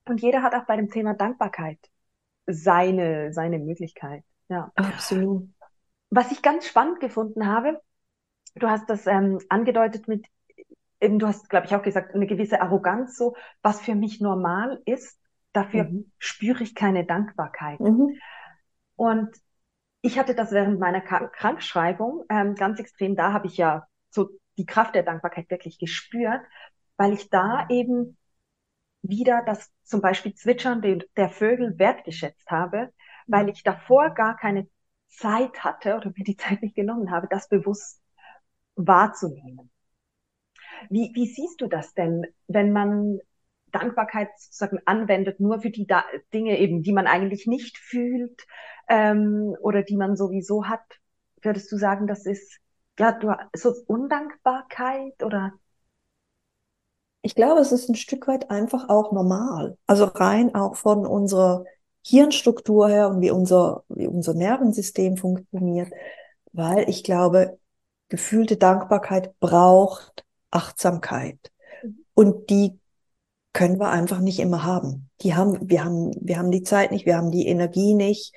und 0.05 0.21
jeder 0.21 0.41
hat 0.41 0.55
auch 0.55 0.65
bei 0.65 0.77
dem 0.77 0.89
Thema 0.89 1.13
Dankbarkeit 1.13 1.79
seine, 2.47 3.33
seine 3.33 3.59
Möglichkeit. 3.59 4.23
Ja. 4.47 4.71
Absolut. 4.75 5.49
Was 6.09 6.31
ich 6.31 6.41
ganz 6.41 6.65
spannend 6.65 7.01
gefunden 7.01 7.45
habe, 7.45 7.81
du 8.55 8.69
hast 8.69 8.89
das 8.89 9.05
ähm, 9.05 9.39
angedeutet 9.49 10.07
mit, 10.07 10.25
eben, 11.01 11.19
du 11.19 11.27
hast, 11.27 11.49
glaube 11.49 11.65
ich, 11.65 11.75
auch 11.75 11.83
gesagt, 11.83 12.15
eine 12.15 12.25
gewisse 12.25 12.61
Arroganz, 12.61 13.17
so, 13.17 13.35
was 13.61 13.81
für 13.81 13.95
mich 13.95 14.21
normal 14.21 14.81
ist, 14.85 15.19
dafür 15.51 15.85
mhm. 15.85 16.11
spüre 16.19 16.63
ich 16.63 16.73
keine 16.73 17.05
Dankbarkeit. 17.05 17.81
Mhm. 17.81 18.17
Und 18.95 19.35
ich 20.01 20.19
hatte 20.19 20.35
das 20.35 20.51
während 20.51 20.79
meiner 20.79 21.01
Krankschreibung 21.01 22.25
ähm, 22.29 22.55
ganz 22.55 22.79
extrem. 22.79 23.15
Da 23.15 23.33
habe 23.33 23.47
ich 23.47 23.57
ja 23.57 23.87
so 24.09 24.29
die 24.57 24.65
Kraft 24.65 24.95
der 24.95 25.03
Dankbarkeit 25.03 25.49
wirklich 25.49 25.79
gespürt, 25.79 26.41
weil 26.97 27.13
ich 27.13 27.29
da 27.29 27.67
eben 27.69 28.17
wieder 29.01 29.43
das 29.45 29.71
zum 29.83 30.01
Beispiel 30.01 30.33
Zwitschern 30.33 30.81
der 31.17 31.29
Vögel 31.29 31.77
wertgeschätzt 31.77 32.49
habe, 32.49 32.91
weil 33.27 33.49
ich 33.49 33.63
davor 33.63 34.13
gar 34.13 34.35
keine 34.37 34.67
Zeit 35.09 35.63
hatte 35.63 35.95
oder 35.95 36.11
mir 36.15 36.23
die 36.23 36.37
Zeit 36.37 36.61
nicht 36.61 36.75
genommen 36.75 37.11
habe, 37.11 37.27
das 37.29 37.49
bewusst 37.49 38.01
wahrzunehmen. 38.75 39.71
Wie, 40.89 41.11
wie 41.13 41.27
siehst 41.27 41.61
du 41.61 41.67
das 41.67 41.93
denn, 41.93 42.25
wenn 42.47 42.71
man 42.71 43.19
Dankbarkeit 43.71 44.29
sozusagen 44.37 44.79
anwendet, 44.85 45.39
nur 45.39 45.59
für 45.61 45.69
die 45.69 45.87
da 45.87 46.03
Dinge 46.33 46.57
eben, 46.59 46.81
die 46.81 46.93
man 46.93 47.07
eigentlich 47.07 47.47
nicht 47.47 47.77
fühlt 47.77 48.45
ähm, 48.87 49.55
oder 49.61 49.83
die 49.83 49.97
man 49.97 50.15
sowieso 50.15 50.65
hat, 50.65 50.83
würdest 51.41 51.71
du 51.71 51.77
sagen, 51.77 52.07
das 52.07 52.25
ist 52.25 52.59
ja 52.99 53.11
du, 53.11 53.33
so 53.53 53.73
Undankbarkeit 53.87 55.21
oder 55.23 55.53
Ich 57.21 57.35
glaube, 57.35 57.61
es 57.61 57.71
ist 57.71 57.89
ein 57.89 57.95
Stück 57.95 58.27
weit 58.27 58.51
einfach 58.51 58.89
auch 58.89 59.11
normal. 59.11 59.77
Also 59.87 60.05
rein 60.05 60.53
auch 60.55 60.75
von 60.75 61.05
unserer 61.07 61.65
Hirnstruktur 62.05 62.87
her 62.87 63.09
und 63.09 63.21
wie 63.21 63.31
unser, 63.31 63.83
wie 63.89 64.07
unser 64.07 64.33
Nervensystem 64.35 65.17
funktioniert. 65.17 65.91
Weil 66.53 66.87
ich 66.89 67.03
glaube, 67.03 67.57
gefühlte 68.09 68.57
Dankbarkeit 68.57 69.39
braucht 69.39 70.23
Achtsamkeit. 70.51 71.51
Und 72.13 72.49
die 72.49 72.79
können 73.53 73.79
wir 73.79 73.89
einfach 73.89 74.19
nicht 74.19 74.39
immer 74.39 74.63
haben. 74.63 75.09
Die 75.21 75.35
haben, 75.35 75.69
wir 75.69 75.83
haben, 75.83 76.13
wir 76.21 76.37
haben 76.37 76.51
die 76.51 76.63
Zeit 76.63 76.91
nicht, 76.91 77.05
wir 77.05 77.17
haben 77.17 77.31
die 77.31 77.47
Energie 77.47 77.93
nicht. 77.95 78.33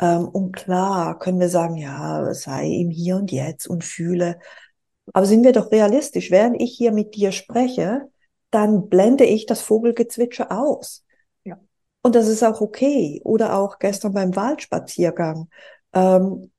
Ähm, 0.00 0.28
und 0.28 0.52
klar 0.56 1.18
können 1.18 1.38
wir 1.38 1.48
sagen, 1.48 1.76
ja, 1.76 2.32
sei 2.34 2.66
im 2.66 2.90
Hier 2.90 3.16
und 3.16 3.30
Jetzt 3.30 3.66
und 3.68 3.84
fühle. 3.84 4.38
Aber 5.12 5.26
sind 5.26 5.44
wir 5.44 5.52
doch 5.52 5.70
realistisch. 5.70 6.30
Während 6.30 6.60
ich 6.60 6.76
hier 6.76 6.92
mit 6.92 7.14
dir 7.14 7.32
spreche, 7.32 8.08
dann 8.50 8.88
blende 8.88 9.24
ich 9.24 9.46
das 9.46 9.60
Vogelgezwitscher 9.60 10.50
aus. 10.50 11.04
Ja. 11.44 11.58
Und 12.02 12.14
das 12.14 12.28
ist 12.28 12.42
auch 12.42 12.60
okay. 12.60 13.20
Oder 13.24 13.56
auch 13.56 13.78
gestern 13.78 14.14
beim 14.14 14.34
Waldspaziergang. 14.34 15.48
Ähm, 15.92 16.50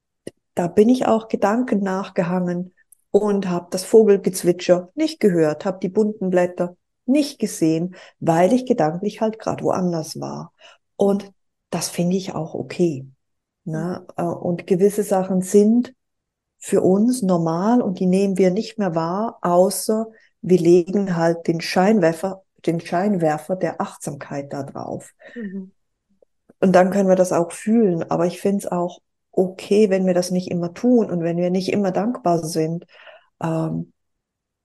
da 0.54 0.68
bin 0.68 0.90
ich 0.90 1.08
auch 1.08 1.28
Gedanken 1.28 1.82
nachgehangen 1.82 2.74
und 3.10 3.50
habe 3.50 3.68
das 3.72 3.84
Vogelgezwitscher 3.84 4.90
nicht 4.96 5.20
gehört, 5.20 5.66
habe 5.66 5.80
die 5.80 5.90
bunten 5.90 6.30
Blätter 6.30 6.76
nicht 7.06 7.40
gesehen, 7.40 7.96
weil 8.20 8.54
ich 8.54 8.66
gedanklich 8.66 9.22
halt 9.22 9.40
gerade 9.40 9.64
woanders 9.64 10.20
war. 10.20 10.54
Und 10.96 11.32
das 11.70 11.90
finde 11.90 12.18
ich 12.18 12.36
auch 12.36 12.54
okay. 12.54 13.08
Ne? 13.64 14.06
Äh, 14.18 14.24
und 14.24 14.68
gewisse 14.68 15.04
Sachen 15.04 15.42
sind 15.42 15.94
für 16.58 16.82
uns 16.82 17.22
normal 17.22 17.82
und 17.82 18.00
die 18.00 18.06
nehmen 18.06 18.38
wir 18.38 18.52
nicht 18.52 18.78
mehr 18.78 18.94
wahr, 18.96 19.40
außer 19.42 20.08
wir 20.42 20.60
legen 20.60 21.16
halt 21.16 21.48
den 21.48 21.62
Scheinwerfer, 21.62 22.44
den 22.66 22.80
Scheinwerfer 22.80 23.56
der 23.56 23.82
Achtsamkeit 23.82 24.54
da 24.54 24.64
drauf. 24.64 25.14
Mhm. 25.36 25.72
Und 26.60 26.74
dann 26.74 26.92
können 26.92 27.10
wir 27.10 27.16
das 27.16 27.34
auch 27.34 27.52
fühlen. 27.52 28.04
Aber 28.10 28.28
ich 28.28 28.40
finde 28.40 28.60
es 28.60 28.72
auch 28.72 29.00
okay, 29.32 29.90
wenn 29.90 30.06
wir 30.06 30.14
das 30.14 30.32
nicht 30.32 30.52
immer 30.52 30.74
tun 30.74 31.10
und 31.10 31.24
wenn 31.24 31.38
wir 31.38 31.50
nicht 31.50 31.72
immer 31.72 31.92
dankbar 31.92 32.44
sind. 32.44 32.86
Ähm, 33.42 33.94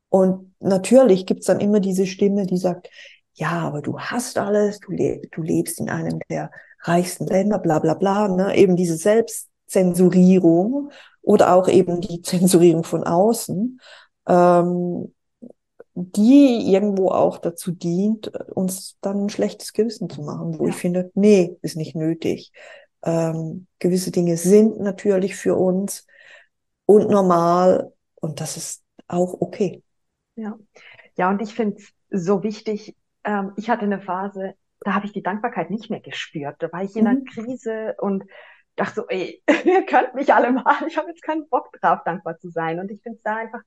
und 0.09 0.55
natürlich 0.61 1.27
gibt's 1.27 1.47
dann 1.47 1.61
immer 1.61 1.81
diese 1.81 2.07
Stimme, 2.07 2.47
die 2.47 2.59
sagt, 2.59 2.91
ja, 3.35 3.51
aber 3.51 3.83
du 3.83 3.99
hast 3.99 4.39
alles, 4.39 4.81
du, 4.81 4.93
leb, 4.93 5.31
du 5.33 5.43
lebst 5.43 5.81
in 5.81 5.91
einem 5.91 6.21
der 6.31 6.51
reichsten 6.87 7.27
Länder, 7.27 7.59
bla 7.59 7.79
bla 7.79 7.95
bla, 7.95 8.29
ne? 8.29 8.57
eben 8.57 8.77
diese 8.77 8.97
Selbstzensurierung 8.97 10.91
oder 11.23 11.55
auch 11.55 11.69
eben 11.69 12.01
die 12.01 12.23
Zensurierung 12.23 12.85
von 12.85 13.05
außen, 13.05 13.81
ähm, 14.29 15.13
die 15.95 16.71
irgendwo 16.73 17.11
auch 17.11 17.39
dazu 17.39 17.73
dient, 17.73 18.29
uns 18.55 18.99
dann 19.01 19.25
ein 19.25 19.29
schlechtes 19.31 19.73
Gewissen 19.73 20.11
zu 20.11 20.23
machen, 20.23 20.59
wo 20.59 20.65
ja. 20.65 20.71
ich 20.71 20.77
finde, 20.77 21.11
nee, 21.15 21.57
ist 21.63 21.77
nicht 21.77 21.97
nötig. 21.97 22.53
Ähm, 23.03 23.67
gewisse 23.79 24.11
Dinge 24.11 24.37
sind 24.37 24.79
natürlich 24.81 25.37
für 25.37 25.57
uns 25.57 26.07
und 26.85 27.09
normal 27.11 27.93
und 28.15 28.41
das 28.41 28.57
ist 28.57 28.83
auch 29.09 29.41
okay. 29.41 29.83
Ja, 30.35 30.59
ja, 31.17 31.31
und 31.31 31.41
ich 31.41 31.55
finde 31.55 31.77
es 31.79 32.25
so 32.25 32.43
wichtig. 32.43 32.95
Ähm, 33.25 33.53
ich 33.57 33.71
hatte 33.71 33.83
eine 33.83 34.01
Phase, 34.01 34.55
da 34.87 34.95
habe 34.95 35.07
ich 35.07 35.13
die 35.13 35.23
Dankbarkeit 35.23 35.69
nicht 35.71 35.91
mehr 35.91 36.01
gespürt. 36.01 36.57
Da 36.61 36.71
war 36.73 36.85
ich 36.85 36.95
in 36.95 37.03
mhm. 37.03 37.09
einer 37.09 37.21
Krise 37.25 37.97
und 37.99 38.25
dachte 38.77 38.95
so, 38.95 39.09
ey, 39.09 39.43
ihr 39.65 39.85
könnt 39.85 40.15
mich 40.15 40.33
alle 40.33 40.53
mal. 40.53 40.87
Ich 40.87 40.97
habe 40.97 41.09
jetzt 41.09 41.23
keinen 41.23 41.49
Bock 41.49 41.73
drauf, 41.81 42.01
dankbar 42.05 42.39
zu 42.39 42.51
sein. 42.51 42.79
Und 42.79 42.91
ich 42.93 43.03
finde 43.03 43.17
es 43.17 43.23
da 43.25 43.37
einfach 43.37 43.63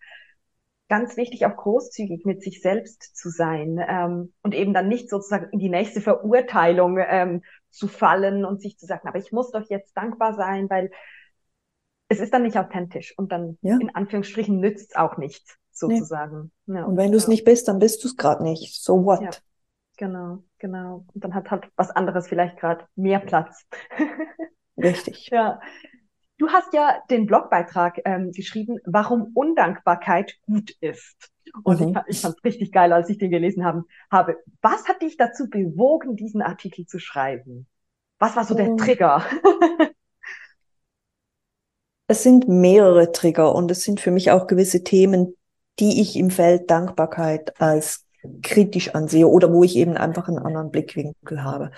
ganz 0.87 1.17
wichtig, 1.17 1.45
auch 1.45 1.57
großzügig 1.57 2.25
mit 2.25 2.41
sich 2.41 2.61
selbst 2.61 3.15
zu 3.17 3.29
sein 3.29 3.83
ähm, 3.85 4.33
und 4.41 4.55
eben 4.55 4.73
dann 4.73 4.87
nicht 4.87 5.09
sozusagen 5.09 5.49
in 5.51 5.59
die 5.59 5.69
nächste 5.69 5.99
Verurteilung 5.99 6.97
ähm, 6.97 7.43
zu 7.69 7.87
fallen 7.87 8.45
und 8.45 8.61
sich 8.61 8.79
zu 8.79 8.87
sagen, 8.87 9.07
aber 9.07 9.19
ich 9.19 9.31
muss 9.31 9.51
doch 9.51 9.69
jetzt 9.69 9.95
dankbar 9.95 10.33
sein, 10.33 10.69
weil 10.69 10.89
es 12.07 12.19
ist 12.19 12.33
dann 12.33 12.41
nicht 12.41 12.57
authentisch 12.57 13.13
und 13.17 13.31
dann 13.31 13.59
ja. 13.61 13.77
in 13.79 13.93
Anführungsstrichen 13.93 14.59
nützt 14.59 14.91
es 14.91 14.95
auch 14.95 15.17
nichts, 15.17 15.57
sozusagen. 15.71 16.51
Nee. 16.65 16.79
Ja. 16.79 16.85
Und 16.85 16.97
wenn 16.97 17.11
du 17.11 17.17
es 17.17 17.25
ja. 17.25 17.29
nicht 17.29 17.45
bist, 17.45 17.67
dann 17.67 17.77
bist 17.77 18.03
du 18.03 18.07
es 18.07 18.17
gerade 18.17 18.41
nicht. 18.41 18.81
So 18.81 19.05
what? 19.05 19.43
Genau, 19.99 20.41
genau. 20.59 21.05
Und 21.13 21.25
dann 21.25 21.35
hat 21.35 21.51
halt 21.51 21.69
was 21.75 21.91
anderes 21.91 22.29
vielleicht 22.29 22.57
gerade 22.57 22.87
mehr 22.95 23.19
Platz. 23.19 23.65
Richtig. 24.77 25.27
Ja. 25.29 25.59
Du 26.37 26.47
hast 26.47 26.73
ja 26.73 27.03
den 27.09 27.25
Blogbeitrag 27.25 27.99
ähm, 28.05 28.31
geschrieben, 28.31 28.79
warum 28.85 29.31
Undankbarkeit 29.33 30.37
gut 30.43 30.71
ist. 30.79 31.29
Und 31.63 31.81
mhm. 31.81 31.99
ich, 32.07 32.15
ich 32.15 32.21
fand 32.21 32.37
es 32.37 32.43
richtig 32.45 32.71
geil, 32.71 32.93
als 32.93 33.09
ich 33.09 33.17
den 33.17 33.29
gelesen 33.29 33.65
haben, 33.65 33.83
habe. 34.09 34.37
Was 34.61 34.87
hat 34.87 35.01
dich 35.01 35.17
dazu 35.17 35.49
bewogen, 35.49 36.15
diesen 36.15 36.41
Artikel 36.41 36.85
zu 36.85 36.97
schreiben? 36.99 37.67
Was 38.19 38.37
war 38.37 38.45
so 38.45 38.55
der 38.55 38.69
oh. 38.69 38.77
Trigger? 38.77 39.25
es 42.07 42.23
sind 42.23 42.47
mehrere 42.47 43.11
Trigger 43.11 43.53
und 43.53 43.69
es 43.69 43.83
sind 43.83 43.99
für 43.99 44.11
mich 44.11 44.31
auch 44.31 44.47
gewisse 44.47 44.85
Themen, 44.85 45.35
die 45.79 45.99
ich 45.99 46.15
im 46.15 46.29
Feld 46.29 46.71
Dankbarkeit 46.71 47.59
als 47.59 48.05
kritisch 48.41 48.95
ansehe 48.95 49.27
oder 49.27 49.53
wo 49.53 49.63
ich 49.63 49.75
eben 49.75 49.97
einfach 49.97 50.27
einen 50.27 50.39
anderen 50.39 50.71
Blickwinkel 50.71 51.43
habe. 51.43 51.71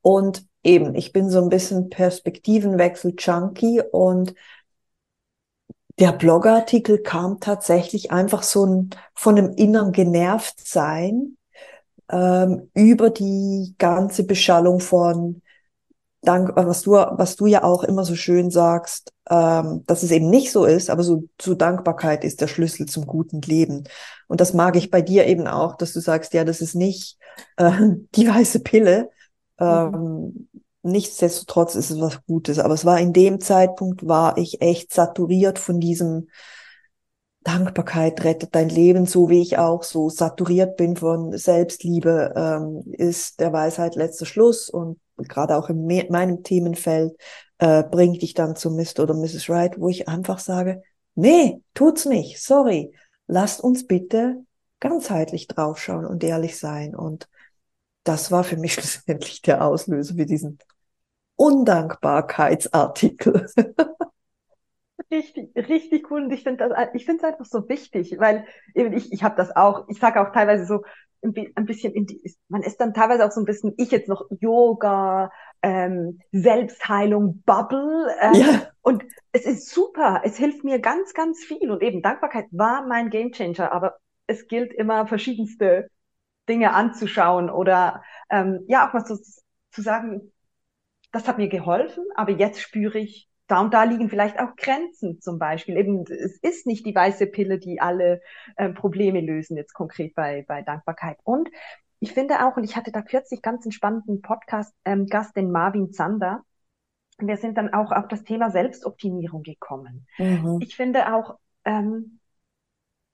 Und 0.00 0.46
eben, 0.62 0.94
ich 0.94 1.12
bin 1.12 1.30
so 1.30 1.42
ein 1.42 1.48
bisschen 1.48 1.90
Perspektivenwechsel-Junkie 1.90 3.82
und 3.90 4.34
der 5.98 6.12
Blogartikel 6.12 7.02
kam 7.02 7.40
tatsächlich 7.40 8.12
einfach 8.12 8.42
so 8.42 8.64
ein, 8.64 8.90
von 9.14 9.36
einem 9.36 9.52
inneren 9.54 9.92
Genervtsein 9.92 11.36
ähm, 12.10 12.70
über 12.74 13.10
die 13.10 13.74
ganze 13.78 14.24
Beschallung 14.24 14.80
von 14.80 15.42
Dank, 16.22 16.50
was 16.56 16.82
du, 16.82 16.92
was 16.92 17.36
du 17.36 17.46
ja 17.46 17.62
auch 17.62 17.84
immer 17.84 18.04
so 18.04 18.16
schön 18.16 18.50
sagst, 18.50 19.12
ähm, 19.30 19.84
dass 19.86 20.02
es 20.02 20.10
eben 20.10 20.28
nicht 20.30 20.50
so 20.50 20.64
ist, 20.64 20.90
aber 20.90 21.04
so, 21.04 21.24
so 21.40 21.54
Dankbarkeit 21.54 22.24
ist 22.24 22.40
der 22.40 22.48
Schlüssel 22.48 22.86
zum 22.86 23.06
guten 23.06 23.40
Leben. 23.42 23.84
Und 24.26 24.40
das 24.40 24.52
mag 24.52 24.74
ich 24.76 24.90
bei 24.90 25.00
dir 25.00 25.26
eben 25.26 25.46
auch, 25.46 25.76
dass 25.76 25.92
du 25.92 26.00
sagst, 26.00 26.34
ja, 26.34 26.44
das 26.44 26.60
ist 26.60 26.74
nicht 26.74 27.18
äh, 27.56 27.70
die 28.14 28.28
weiße 28.28 28.60
Pille. 28.60 29.10
Ähm, 29.60 29.90
mhm. 29.90 30.48
Nichtsdestotrotz 30.82 31.74
ist 31.74 31.90
es 31.90 32.00
was 32.00 32.24
Gutes. 32.26 32.58
Aber 32.58 32.74
es 32.74 32.84
war 32.84 32.98
in 32.98 33.12
dem 33.12 33.40
Zeitpunkt, 33.40 34.06
war 34.06 34.38
ich 34.38 34.60
echt 34.60 34.92
saturiert 34.92 35.58
von 35.58 35.80
diesem 35.80 36.28
Dankbarkeit 37.48 38.24
rettet 38.24 38.54
dein 38.54 38.68
Leben, 38.68 39.06
so 39.06 39.30
wie 39.30 39.40
ich 39.40 39.56
auch 39.56 39.82
so 39.82 40.10
saturiert 40.10 40.76
bin 40.76 40.96
von 40.96 41.36
Selbstliebe, 41.36 42.34
ähm, 42.36 42.82
ist 42.92 43.40
der 43.40 43.52
Weisheit 43.52 43.94
letzter 43.94 44.26
Schluss 44.26 44.68
und 44.68 44.98
gerade 45.24 45.56
auch 45.56 45.68
in 45.68 45.86
meinem 46.10 46.42
Themenfeld 46.42 47.16
äh, 47.58 47.82
bringt 47.82 48.22
dich 48.22 48.34
dann 48.34 48.56
zu 48.56 48.70
Mr. 48.70 49.00
oder 49.00 49.14
Mrs. 49.14 49.48
Wright, 49.48 49.80
wo 49.80 49.88
ich 49.88 50.08
einfach 50.08 50.38
sage, 50.38 50.82
nee, 51.14 51.62
tut's 51.74 52.04
nicht, 52.04 52.42
sorry, 52.42 52.94
lasst 53.26 53.60
uns 53.60 53.86
bitte 53.86 54.44
ganzheitlich 54.80 55.48
draufschauen 55.48 56.06
und 56.06 56.22
ehrlich 56.22 56.58
sein. 56.58 56.94
Und 56.94 57.28
das 58.04 58.30
war 58.30 58.44
für 58.44 58.56
mich 58.56 58.74
schlussendlich 58.74 59.42
der 59.42 59.64
Auslöser 59.64 60.14
für 60.14 60.26
diesen 60.26 60.58
Undankbarkeitsartikel. 61.36 63.46
richtig, 65.10 65.54
richtig 65.56 66.10
cool. 66.10 66.24
Und 66.24 66.32
ich 66.32 66.42
finde 66.42 66.68
das, 66.68 66.88
ich 66.94 67.04
finde 67.04 67.24
es 67.24 67.32
einfach 67.32 67.44
so 67.44 67.68
wichtig, 67.68 68.16
weil 68.18 68.46
eben 68.74 68.92
ich, 68.92 69.12
ich 69.12 69.22
habe 69.22 69.36
das 69.36 69.54
auch, 69.54 69.88
ich 69.88 69.98
sage 69.98 70.20
auch 70.20 70.32
teilweise 70.32 70.66
so 70.66 70.82
ein 71.22 71.64
bisschen 71.66 71.92
in 71.94 72.06
die, 72.06 72.22
man 72.48 72.62
ist 72.62 72.80
dann 72.80 72.94
teilweise 72.94 73.26
auch 73.26 73.32
so 73.32 73.40
ein 73.40 73.44
bisschen, 73.44 73.74
ich 73.76 73.90
jetzt 73.90 74.08
noch 74.08 74.26
Yoga, 74.40 75.32
ähm, 75.62 76.20
Selbstheilung, 76.32 77.42
Bubble. 77.44 78.06
Ähm, 78.20 78.34
ja. 78.34 78.68
Und 78.82 79.04
es 79.32 79.44
ist 79.44 79.70
super. 79.70 80.22
Es 80.24 80.36
hilft 80.36 80.64
mir 80.64 80.78
ganz, 80.78 81.14
ganz 81.14 81.42
viel. 81.42 81.70
Und 81.70 81.82
eben 81.82 82.02
Dankbarkeit 82.02 82.46
war 82.52 82.86
mein 82.86 83.10
Gamechanger, 83.10 83.72
aber 83.72 83.96
es 84.26 84.46
gilt 84.46 84.72
immer 84.72 85.06
verschiedenste 85.06 85.90
Dinge 86.48 86.72
anzuschauen 86.72 87.50
oder 87.50 88.02
ähm, 88.30 88.64
ja 88.68 88.88
auch 88.88 88.94
was 88.94 89.04
zu, 89.04 89.18
zu 89.70 89.82
sagen, 89.82 90.32
das 91.12 91.26
hat 91.26 91.38
mir 91.38 91.48
geholfen, 91.48 92.04
aber 92.14 92.32
jetzt 92.32 92.60
spüre 92.60 92.98
ich, 92.98 93.28
da 93.48 93.60
und 93.60 93.74
da 93.74 93.84
liegen 93.84 94.08
vielleicht 94.08 94.38
auch 94.38 94.54
Grenzen 94.56 95.20
zum 95.20 95.38
Beispiel. 95.38 95.76
Eben, 95.76 96.04
es 96.04 96.38
ist 96.38 96.66
nicht 96.66 96.86
die 96.86 96.94
weiße 96.94 97.26
Pille, 97.26 97.58
die 97.58 97.80
alle 97.80 98.20
äh, 98.56 98.68
Probleme 98.68 99.20
lösen, 99.20 99.56
jetzt 99.56 99.72
konkret 99.72 100.14
bei, 100.14 100.44
bei 100.46 100.62
Dankbarkeit. 100.62 101.18
Und 101.24 101.48
ich 101.98 102.12
finde 102.12 102.46
auch, 102.46 102.56
und 102.56 102.64
ich 102.64 102.76
hatte 102.76 102.92
da 102.92 103.02
kürzlich 103.02 103.42
ganz 103.42 103.64
einen 103.64 103.72
spannenden 103.72 104.20
Podcast-Gast, 104.22 105.36
ähm, 105.36 105.42
den 105.42 105.50
Marvin 105.50 105.92
Zander. 105.92 106.42
Wir 107.18 107.36
sind 107.36 107.58
dann 107.58 107.72
auch 107.72 107.90
auf 107.90 108.06
das 108.06 108.22
Thema 108.22 108.50
Selbstoptimierung 108.50 109.42
gekommen. 109.42 110.06
Mhm. 110.18 110.58
Ich 110.62 110.76
finde 110.76 111.12
auch, 111.12 111.38
ähm, 111.64 112.20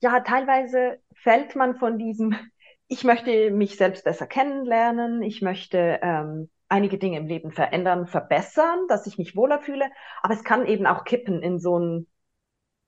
ja, 0.01 0.21
teilweise 0.21 0.99
fällt 1.15 1.57
man 1.57 1.77
von 1.77 1.97
diesem, 1.97 2.35
ich 2.89 3.05
möchte 3.05 3.51
mich 3.51 3.77
selbst 3.77 4.05
besser 4.05 4.27
kennenlernen, 4.27 5.23
ich 5.23 5.41
möchte 5.41 6.01
ähm, 6.03 6.51
einige 6.69 6.99
Dinge 6.99 7.19
im 7.19 7.27
Leben 7.27 7.53
verändern, 7.53 8.07
verbessern, 8.07 8.87
dass 8.89 9.07
ich 9.07 9.19
mich 9.19 9.37
wohler 9.37 9.61
fühle. 9.61 9.87
Aber 10.23 10.35
es 10.35 10.45
kann 10.45 10.67
eben 10.67 10.87
auch 10.87 11.05
kippen 11.05 11.43
in 11.43 11.59
so 11.59 11.79
ein, 11.79 12.07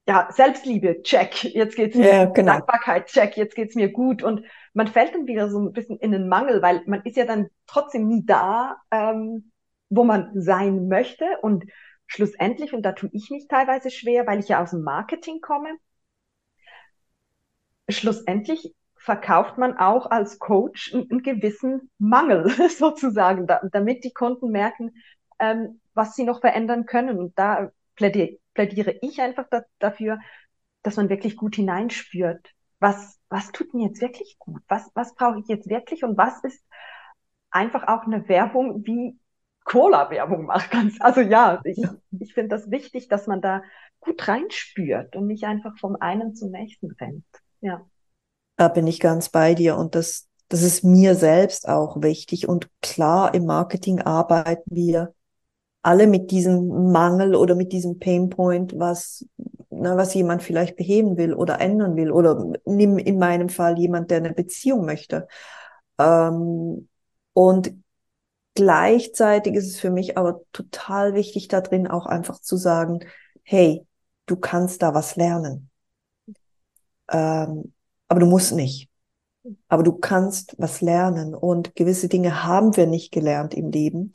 ja, 0.09 0.29
Selbstliebe, 0.31 1.03
check, 1.03 1.45
jetzt 1.45 1.77
geht's 1.77 1.97
mir, 1.97 2.07
ja, 2.07 2.25
genau. 2.27 2.53
Dankbarkeit, 2.53 3.07
check, 3.07 3.37
jetzt 3.37 3.55
geht's 3.57 3.75
mir 3.75 3.91
gut. 3.91 4.23
Und 4.23 4.45
man 4.73 4.87
fällt 4.87 5.15
dann 5.15 5.27
wieder 5.27 5.51
so 5.51 5.59
ein 5.59 5.73
bisschen 5.73 5.99
in 5.99 6.13
den 6.13 6.29
Mangel, 6.29 6.63
weil 6.63 6.83
man 6.87 7.03
ist 7.03 7.17
ja 7.17 7.25
dann 7.25 7.49
trotzdem 7.67 8.07
nie 8.07 8.25
da, 8.25 8.77
ähm, 8.91 9.51
wo 9.89 10.05
man 10.05 10.31
sein 10.41 10.89
möchte. 10.89 11.25
Und 11.43 11.65
schlussendlich, 12.07 12.73
und 12.73 12.83
da 12.83 12.93
tue 12.93 13.11
ich 13.13 13.31
mich 13.31 13.49
teilweise 13.49 13.91
schwer, 13.91 14.27
weil 14.27 14.39
ich 14.39 14.49
ja 14.49 14.63
aus 14.63 14.71
dem 14.71 14.83
Marketing 14.83 15.41
komme, 15.41 15.71
schlussendlich 17.89 18.75
verkauft 19.07 19.57
man 19.57 19.79
auch 19.79 20.11
als 20.11 20.41
Coach 20.41 20.93
einen, 20.93 21.23
gewissen 21.23 21.91
Mangel 21.97 22.51
sozusagen, 22.69 23.47
da, 23.47 23.61
damit 23.71 24.03
die 24.03 24.13
Kunden 24.13 24.51
merken, 24.51 24.97
ähm, 25.39 25.81
was 25.95 26.17
sie 26.17 26.25
noch 26.25 26.41
verändern 26.41 26.87
können. 26.87 27.17
Und 27.17 27.39
da 27.39 27.71
plädiere, 27.95 28.39
plädiere 28.53 28.97
ich 29.03 29.21
einfach 29.21 29.47
da, 29.49 29.63
dafür, 29.79 30.19
dass 30.83 30.97
man 30.97 31.09
wirklich 31.09 31.37
gut 31.37 31.55
hineinspürt, 31.55 32.51
was, 32.81 33.19
was 33.29 33.53
tut 33.53 33.73
mir 33.75 33.87
jetzt 33.87 34.01
wirklich 34.01 34.39
gut? 34.41 34.61
Was, 34.67 34.91
was 34.95 35.15
brauche 35.15 35.39
ich 35.39 35.47
jetzt 35.47 35.69
wirklich? 35.69 36.03
Und 36.03 36.19
was 36.19 36.43
ist 36.43 36.63
einfach 37.51 37.87
auch 37.87 38.07
eine 38.07 38.29
Werbung, 38.29 38.85
wie 38.87 39.17
Cola-Werbung 39.65 40.47
macht? 40.47 40.73
Ganz, 40.73 41.01
also 41.01 41.21
ja, 41.21 41.61
ich, 41.63 41.81
ich 42.19 42.35
finde 42.35 42.57
das 42.57 42.73
wichtig, 42.73 43.07
dass 43.07 43.29
man 43.29 43.41
da 43.41 43.63
gut 44.01 44.27
reinspürt 44.27 45.15
und 45.15 45.29
nicht 45.29 45.45
einfach 45.45 45.79
vom 45.79 45.95
einen 45.95 46.35
zum 46.35 46.51
nächsten 46.51 46.91
rennt. 46.91 47.25
Ja. 47.61 47.87
Da 48.57 48.69
bin 48.69 48.87
ich 48.87 49.01
ganz 49.01 49.29
bei 49.29 49.55
dir 49.55 49.77
und 49.77 49.95
das, 49.95 50.29
das 50.49 50.63
ist 50.63 50.83
mir 50.83 51.15
selbst 51.15 51.69
auch 51.69 52.01
wichtig. 52.03 52.49
Und 52.49 52.71
klar, 52.81 53.35
im 53.35 53.45
Marketing 53.47 54.01
arbeiten 54.01 54.75
wir 54.75 55.15
alle 55.83 56.07
mit 56.07 56.31
diesem 56.31 56.91
Mangel 56.91 57.35
oder 57.37 57.55
mit 57.55 57.73
diesem 57.73 57.99
Painpoint, 57.99 58.79
was, 58.79 59.27
na, 59.71 59.97
was 59.97 60.15
jemand 60.15 60.43
vielleicht 60.43 60.77
beheben 60.77 61.17
will 61.17 61.35
oder 61.35 61.61
ändern 61.61 61.97
will. 61.97 62.11
Oder 62.11 62.55
nimm 62.65 62.99
in 62.99 63.19
meinem 63.19 63.49
Fall 63.51 63.79
jemand, 63.79 64.11
der 64.11 64.19
eine 64.19 64.33
Beziehung 64.33 64.85
möchte. 64.85 65.29
Ähm, 65.99 66.89
und 67.35 67.75
gleichzeitig 68.55 69.55
ist 69.55 69.67
es 69.69 69.79
für 69.79 69.91
mich 69.91 70.17
aber 70.17 70.41
total 70.53 71.15
wichtig, 71.15 71.49
da 71.49 71.61
drin 71.61 71.87
auch 71.87 72.07
einfach 72.07 72.41
zu 72.41 72.57
sagen, 72.57 73.01
hey, 73.43 73.87
du 74.27 74.37
kannst 74.37 74.83
da 74.83 74.95
was 74.95 75.17
lernen. 75.17 75.71
Ähm, 77.09 77.73
aber 78.09 78.21
du 78.21 78.27
musst 78.27 78.53
nicht. 78.53 78.89
Aber 79.69 79.83
du 79.83 79.93
kannst 79.93 80.57
was 80.59 80.81
lernen 80.81 81.35
und 81.35 81.75
gewisse 81.77 82.09
Dinge 82.09 82.45
haben 82.45 82.77
wir 82.77 82.87
nicht 82.87 83.13
gelernt 83.13 83.55
im 83.55 83.71
Leben. 83.71 84.13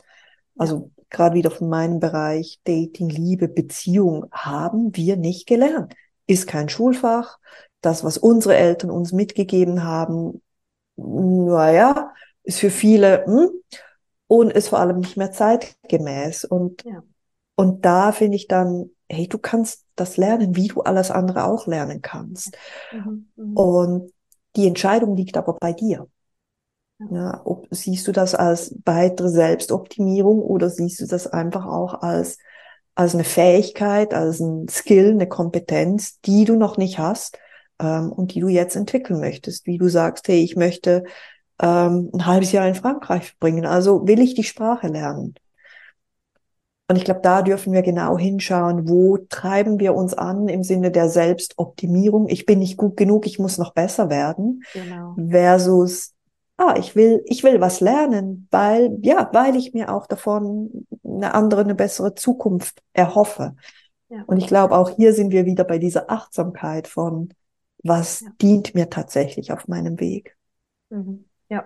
Also 0.57 0.91
ja. 0.97 1.03
gerade 1.09 1.35
wieder 1.35 1.51
von 1.51 1.69
meinem 1.69 1.99
Bereich 1.99 2.59
Dating, 2.65 3.09
Liebe, 3.09 3.47
Beziehung 3.47 4.25
haben 4.31 4.95
wir 4.95 5.15
nicht 5.15 5.47
gelernt. 5.47 5.93
Ist 6.27 6.47
kein 6.47 6.69
Schulfach. 6.69 7.39
Das, 7.79 8.03
was 8.03 8.17
unsere 8.17 8.55
Eltern 8.55 8.91
uns 8.91 9.11
mitgegeben 9.11 9.83
haben, 9.83 10.41
naja, 10.95 12.13
ist 12.43 12.59
für 12.59 12.69
viele 12.69 13.25
hm, 13.25 13.49
und 14.27 14.51
ist 14.51 14.69
vor 14.69 14.79
allem 14.79 14.99
nicht 14.99 15.17
mehr 15.17 15.31
zeitgemäß. 15.31 16.45
Und, 16.45 16.83
ja. 16.83 17.03
und 17.55 17.85
da 17.85 18.11
finde 18.11 18.35
ich 18.35 18.47
dann, 18.47 18.91
hey, 19.09 19.27
du 19.27 19.37
kannst 19.37 19.85
das 20.01 20.17
lernen, 20.17 20.55
wie 20.55 20.67
du 20.67 20.81
alles 20.81 21.11
andere 21.11 21.45
auch 21.45 21.67
lernen 21.67 22.01
kannst. 22.01 22.57
Mhm, 22.91 23.27
mh. 23.35 23.61
Und 23.61 24.13
die 24.55 24.67
Entscheidung 24.67 25.15
liegt 25.15 25.37
aber 25.37 25.57
bei 25.59 25.73
dir. 25.73 26.07
Ja, 27.09 27.41
ob, 27.45 27.67
siehst 27.71 28.07
du 28.07 28.11
das 28.11 28.35
als 28.35 28.75
weitere 28.85 29.29
Selbstoptimierung 29.29 30.41
oder 30.41 30.69
siehst 30.69 31.01
du 31.01 31.07
das 31.07 31.25
einfach 31.25 31.65
auch 31.65 32.01
als, 32.01 32.37
als 32.93 33.15
eine 33.15 33.23
Fähigkeit, 33.23 34.13
als 34.13 34.39
ein 34.39 34.67
Skill, 34.67 35.11
eine 35.11 35.27
Kompetenz, 35.27 36.19
die 36.21 36.45
du 36.45 36.55
noch 36.55 36.77
nicht 36.77 36.99
hast 36.99 37.39
ähm, 37.79 38.11
und 38.11 38.35
die 38.35 38.39
du 38.39 38.49
jetzt 38.49 38.75
entwickeln 38.75 39.19
möchtest? 39.19 39.65
Wie 39.65 39.79
du 39.79 39.87
sagst, 39.87 40.27
hey, 40.27 40.43
ich 40.43 40.55
möchte 40.55 41.03
ähm, 41.59 42.11
ein 42.13 42.25
halbes 42.25 42.51
Jahr 42.51 42.67
in 42.67 42.75
Frankreich 42.75 43.29
verbringen, 43.29 43.65
also 43.65 44.07
will 44.07 44.19
ich 44.19 44.35
die 44.35 44.43
Sprache 44.43 44.87
lernen. 44.87 45.35
Und 46.91 46.97
ich 46.97 47.05
glaube, 47.05 47.21
da 47.21 47.41
dürfen 47.41 47.71
wir 47.71 47.83
genau 47.83 48.17
hinschauen, 48.17 48.89
wo 48.89 49.17
treiben 49.29 49.79
wir 49.79 49.95
uns 49.95 50.13
an 50.13 50.49
im 50.49 50.61
Sinne 50.61 50.91
der 50.91 51.07
Selbstoptimierung. 51.07 52.27
Ich 52.27 52.45
bin 52.45 52.59
nicht 52.59 52.75
gut 52.75 52.97
genug, 52.97 53.25
ich 53.25 53.39
muss 53.39 53.57
noch 53.57 53.73
besser 53.73 54.09
werden. 54.09 54.65
Genau. 54.73 55.15
Versus, 55.29 56.13
ah, 56.57 56.75
ich 56.77 56.93
will, 56.93 57.23
ich 57.27 57.45
will 57.45 57.61
was 57.61 57.79
lernen, 57.79 58.49
weil, 58.51 58.97
ja, 59.03 59.29
weil 59.31 59.55
ich 59.55 59.73
mir 59.73 59.89
auch 59.95 60.05
davon 60.05 60.85
eine 61.01 61.33
andere, 61.33 61.61
eine 61.61 61.75
bessere 61.75 62.13
Zukunft 62.13 62.83
erhoffe. 62.91 63.55
Ja. 64.09 64.23
Und 64.27 64.35
ich 64.35 64.47
glaube, 64.47 64.75
auch 64.75 64.89
hier 64.89 65.13
sind 65.13 65.31
wir 65.31 65.45
wieder 65.45 65.63
bei 65.63 65.77
dieser 65.77 66.11
Achtsamkeit 66.11 66.89
von, 66.89 67.33
was 67.85 68.19
ja. 68.19 68.31
dient 68.41 68.75
mir 68.75 68.89
tatsächlich 68.89 69.53
auf 69.53 69.69
meinem 69.69 69.97
Weg. 70.01 70.35
Mhm. 70.89 71.23
Ja, 71.47 71.63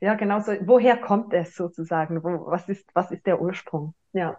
ja, 0.00 0.14
genau 0.14 0.38
so. 0.38 0.52
Woher 0.60 0.96
kommt 0.96 1.34
es 1.34 1.56
sozusagen? 1.56 2.22
Wo, 2.22 2.46
was 2.46 2.68
ist, 2.68 2.86
was 2.94 3.10
ist 3.10 3.26
der 3.26 3.40
Ursprung? 3.40 3.94
Ja. 4.12 4.38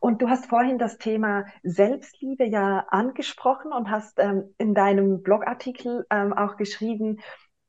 Und 0.00 0.22
du 0.22 0.28
hast 0.28 0.46
vorhin 0.46 0.78
das 0.78 0.98
Thema 0.98 1.46
Selbstliebe 1.62 2.44
ja 2.44 2.86
angesprochen 2.88 3.72
und 3.72 3.90
hast 3.90 4.18
ähm, 4.18 4.54
in 4.58 4.74
deinem 4.74 5.22
Blogartikel 5.22 6.06
ähm, 6.10 6.32
auch 6.32 6.56
geschrieben, 6.56 7.20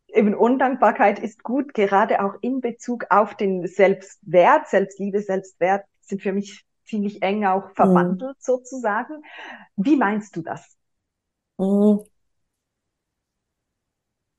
eben 0.08 0.34
Undankbarkeit 0.36 1.20
ist 1.20 1.44
gut, 1.44 1.74
gerade 1.74 2.24
auch 2.24 2.36
in 2.42 2.62
Bezug 2.62 3.06
auf 3.10 3.36
den 3.36 3.68
Selbstwert, 3.68 4.68
Selbstliebe, 4.68 5.22
Selbstwert 5.22 5.86
sind 6.02 6.22
für 6.22 6.34
mich 6.34 6.66
ziemlich 6.86 7.22
eng 7.22 7.46
auch 7.46 7.70
verwandelt 7.76 8.38
mhm. 8.38 8.42
sozusagen. 8.42 9.24
Wie 9.76 9.96
meinst 9.96 10.36
du 10.36 10.42
das? 10.42 10.76
Mhm. 11.58 12.04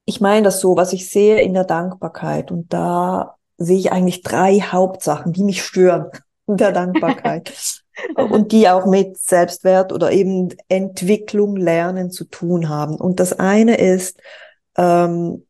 Ich 0.05 0.21
meine 0.21 0.43
das 0.43 0.61
so, 0.61 0.77
was 0.77 0.93
ich 0.93 1.09
sehe 1.09 1.41
in 1.41 1.55
der 1.55 1.65
Dankbarkeit 1.65 2.51
und 2.51 2.73
da 2.73 3.37
sehe 3.59 3.79
ich 3.79 3.93
eigentlich 3.93 4.23
drei 4.23 4.59
Hauptsachen, 4.59 5.33
die 5.33 5.45
mich 5.45 5.63
stören 5.63 6.11
der 6.57 6.73
Dankbarkeit 6.73 7.53
und 8.17 8.53
die 8.53 8.69
auch 8.69 8.87
mit 8.87 9.19
Selbstwert 9.19 9.93
oder 9.93 10.13
eben 10.13 10.49
Entwicklung, 10.69 11.57
Lernen 11.57 12.11
zu 12.11 12.25
tun 12.25 12.69
haben. 12.69 12.97
Und 12.97 13.21
das 13.21 13.33
eine 13.39 13.77
ist, 13.77 14.21
ähm, 14.77 15.47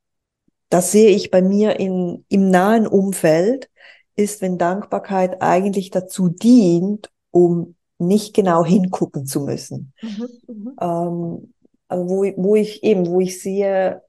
das 0.69 0.93
sehe 0.93 1.11
ich 1.11 1.31
bei 1.31 1.43
mir 1.43 1.79
in, 1.79 2.25
im 2.29 2.51
nahen 2.51 2.87
Umfeld, 2.87 3.71
ist, 4.17 4.43
wenn 4.43 4.59
Dankbarkeit 4.59 5.41
eigentlich 5.41 5.91
dazu 5.91 6.29
dient, 6.29 7.11
um 7.31 7.75
nicht 7.99 8.35
genau 8.35 8.65
hingucken 8.65 9.27
zu 9.27 9.41
müssen. 9.41 9.93
Mhm, 10.03 10.29
mhm. 10.47 10.77
ähm, 10.81 11.55
also 11.89 12.09
wo, 12.09 12.25
wo 12.37 12.55
ich 12.57 12.83
eben, 12.83 13.07
wo 13.07 13.21
ich 13.21 13.41
sehe, 13.41 14.03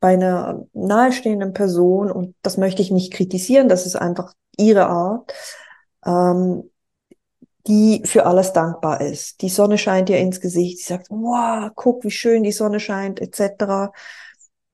bei 0.00 0.14
einer 0.14 0.66
nahestehenden 0.72 1.52
Person, 1.52 2.10
und 2.10 2.34
das 2.42 2.56
möchte 2.56 2.80
ich 2.80 2.90
nicht 2.90 3.12
kritisieren, 3.12 3.68
das 3.68 3.84
ist 3.84 3.96
einfach 3.96 4.32
ihre 4.56 4.86
Art, 4.86 5.32
ähm, 6.04 6.70
die 7.66 8.02
für 8.04 8.26
alles 8.26 8.52
dankbar 8.52 9.00
ist. 9.00 9.42
Die 9.42 9.48
Sonne 9.48 9.78
scheint 9.78 10.08
ihr 10.10 10.18
ins 10.18 10.40
Gesicht, 10.40 10.78
sie 10.78 10.84
sagt, 10.84 11.08
wow, 11.10 11.70
guck, 11.74 12.04
wie 12.04 12.10
schön 12.10 12.42
die 12.42 12.52
Sonne 12.52 12.80
scheint, 12.80 13.20
etc. 13.20 13.92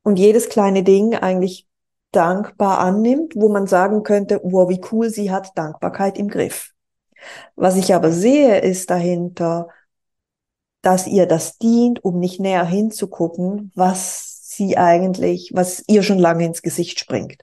Und 0.03 0.19
jedes 0.19 0.49
kleine 0.49 0.83
Ding 0.83 1.15
eigentlich 1.15 1.67
dankbar 2.13 2.79
annimmt, 2.79 3.35
wo 3.37 3.49
man 3.49 3.67
sagen 3.67 4.03
könnte, 4.03 4.41
wow, 4.43 4.69
wie 4.69 4.81
cool, 4.93 5.11
sie 5.11 5.31
hat 5.31 5.57
Dankbarkeit 5.57 6.17
im 6.17 6.29
Griff. 6.29 6.73
Was 7.57 7.77
ich 7.77 7.95
aber 7.95 8.13
sehe, 8.13 8.61
ist 8.61 8.91
dahinter, 8.91 9.69
dass 10.83 11.09
ihr 11.09 11.27
das 11.27 11.59
dient, 11.59 12.05
um 12.05 12.21
nicht 12.21 12.39
näher 12.39 12.65
hinzugucken, 12.65 13.73
was 13.75 14.43
sie 14.49 14.79
eigentlich, 14.79 15.51
was 15.53 15.83
ihr 15.89 16.05
schon 16.05 16.21
lange 16.21 16.45
ins 16.45 16.63
Gesicht 16.63 17.01
springt 17.01 17.43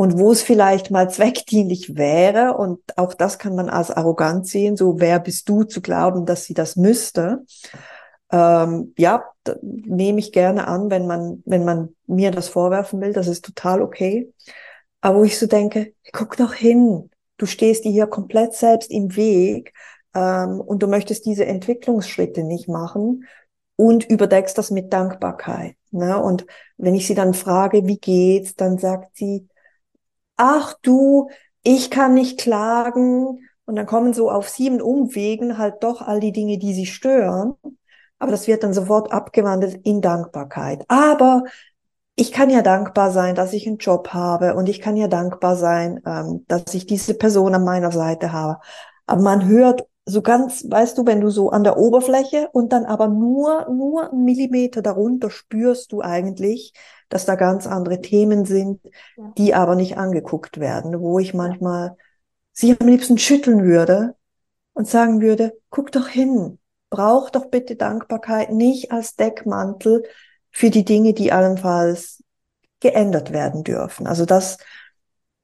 und 0.00 0.18
wo 0.18 0.32
es 0.32 0.40
vielleicht 0.40 0.90
mal 0.90 1.10
zweckdienlich 1.10 1.94
wäre, 1.94 2.56
und 2.56 2.80
auch 2.96 3.12
das 3.12 3.38
kann 3.38 3.54
man 3.54 3.68
als 3.68 3.90
arrogant 3.90 4.46
sehen, 4.46 4.74
so 4.74 4.98
wer 4.98 5.20
bist 5.20 5.46
du 5.46 5.64
zu 5.64 5.82
glauben, 5.82 6.24
dass 6.24 6.44
sie 6.44 6.54
das 6.54 6.74
müsste. 6.76 7.44
Ähm, 8.32 8.94
ja, 8.96 9.24
nehme 9.60 10.20
ich 10.20 10.32
gerne 10.32 10.68
an, 10.68 10.88
wenn 10.88 11.06
man, 11.06 11.42
wenn 11.44 11.66
man 11.66 11.94
mir 12.06 12.30
das 12.30 12.48
vorwerfen 12.48 13.02
will, 13.02 13.12
das 13.12 13.28
ist 13.28 13.44
total 13.44 13.82
okay. 13.82 14.32
Aber 15.02 15.18
wo 15.18 15.24
ich 15.24 15.38
so 15.38 15.46
denke, 15.46 15.92
guck 16.14 16.34
doch 16.38 16.54
hin, 16.54 17.10
du 17.36 17.44
stehst 17.44 17.84
dir 17.84 17.92
hier 17.92 18.06
komplett 18.06 18.54
selbst 18.54 18.90
im 18.90 19.14
Weg 19.16 19.74
ähm, 20.14 20.62
und 20.62 20.82
du 20.82 20.86
möchtest 20.86 21.26
diese 21.26 21.44
Entwicklungsschritte 21.44 22.42
nicht 22.42 22.70
machen 22.70 23.26
und 23.76 24.08
überdeckst 24.08 24.56
das 24.56 24.70
mit 24.70 24.94
Dankbarkeit. 24.94 25.76
Ne? 25.90 26.18
Und 26.18 26.46
wenn 26.78 26.94
ich 26.94 27.06
sie 27.06 27.14
dann 27.14 27.34
frage, 27.34 27.86
wie 27.86 27.98
geht's, 27.98 28.54
dann 28.56 28.78
sagt 28.78 29.18
sie, 29.18 29.46
ach 30.40 30.74
du, 30.82 31.30
ich 31.62 31.90
kann 31.90 32.14
nicht 32.14 32.40
klagen. 32.40 33.46
Und 33.66 33.76
dann 33.76 33.86
kommen 33.86 34.14
so 34.14 34.30
auf 34.30 34.48
sieben 34.48 34.80
Umwegen 34.80 35.58
halt 35.58 35.82
doch 35.82 36.02
all 36.02 36.18
die 36.18 36.32
Dinge, 36.32 36.58
die 36.58 36.74
sie 36.74 36.86
stören. 36.86 37.54
Aber 38.18 38.32
das 38.32 38.46
wird 38.48 38.62
dann 38.64 38.72
sofort 38.74 39.12
abgewandelt 39.12 39.80
in 39.84 40.00
Dankbarkeit. 40.00 40.84
Aber 40.88 41.44
ich 42.16 42.32
kann 42.32 42.50
ja 42.50 42.62
dankbar 42.62 43.12
sein, 43.12 43.34
dass 43.34 43.52
ich 43.52 43.66
einen 43.66 43.78
Job 43.78 44.08
habe 44.08 44.54
und 44.54 44.68
ich 44.68 44.80
kann 44.80 44.96
ja 44.96 45.08
dankbar 45.08 45.56
sein, 45.56 46.00
ähm, 46.04 46.44
dass 46.48 46.74
ich 46.74 46.86
diese 46.86 47.14
Person 47.14 47.54
an 47.54 47.64
meiner 47.64 47.92
Seite 47.92 48.32
habe. 48.32 48.60
Aber 49.06 49.22
man 49.22 49.46
hört 49.46 49.86
so 50.10 50.22
ganz, 50.22 50.64
weißt 50.68 50.98
du, 50.98 51.06
wenn 51.06 51.20
du 51.20 51.30
so 51.30 51.50
an 51.50 51.64
der 51.64 51.78
Oberfläche 51.78 52.48
und 52.52 52.72
dann 52.72 52.84
aber 52.84 53.08
nur, 53.08 53.68
nur 53.70 54.10
einen 54.10 54.24
Millimeter 54.24 54.82
darunter 54.82 55.30
spürst 55.30 55.92
du 55.92 56.02
eigentlich, 56.02 56.74
dass 57.08 57.24
da 57.24 57.34
ganz 57.34 57.66
andere 57.66 58.00
Themen 58.00 58.44
sind, 58.44 58.80
ja. 59.16 59.32
die 59.38 59.54
aber 59.54 59.74
nicht 59.74 59.96
angeguckt 59.96 60.60
werden, 60.60 61.00
wo 61.00 61.18
ich 61.18 61.34
manchmal 61.34 61.96
sie 62.52 62.76
am 62.78 62.86
liebsten 62.86 63.18
schütteln 63.18 63.64
würde 63.64 64.14
und 64.74 64.86
sagen 64.88 65.20
würde, 65.20 65.56
guck 65.70 65.92
doch 65.92 66.08
hin, 66.08 66.58
brauch 66.90 67.30
doch 67.30 67.46
bitte 67.46 67.76
Dankbarkeit 67.76 68.52
nicht 68.52 68.92
als 68.92 69.16
Deckmantel 69.16 70.04
für 70.50 70.70
die 70.70 70.84
Dinge, 70.84 71.14
die 71.14 71.32
allenfalls 71.32 72.22
geändert 72.80 73.32
werden 73.32 73.62
dürfen. 73.64 74.06
Also 74.06 74.24
das 74.24 74.58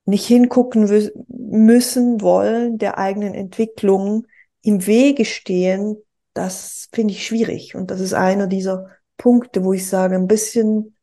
nicht 0.05 0.27
hingucken 0.27 0.89
müssen 1.29 2.21
wollen 2.21 2.79
der 2.79 2.99
eigenen 2.99 3.35
Entwicklung 3.35 4.27
im 4.67 4.85
Wege 4.87 5.25
stehen, 5.25 5.97
das 6.35 6.89
finde 6.93 7.15
ich 7.15 7.25
schwierig. 7.25 7.77
Und 7.77 7.91
das 7.93 8.01
ist 8.01 8.15
einer 8.15 8.49
dieser 8.49 8.91
Punkte, 9.17 9.65
wo 9.65 9.73
ich 9.73 9.89
sage, 9.89 10.17
ein 10.17 10.27
bisschen 10.27 10.97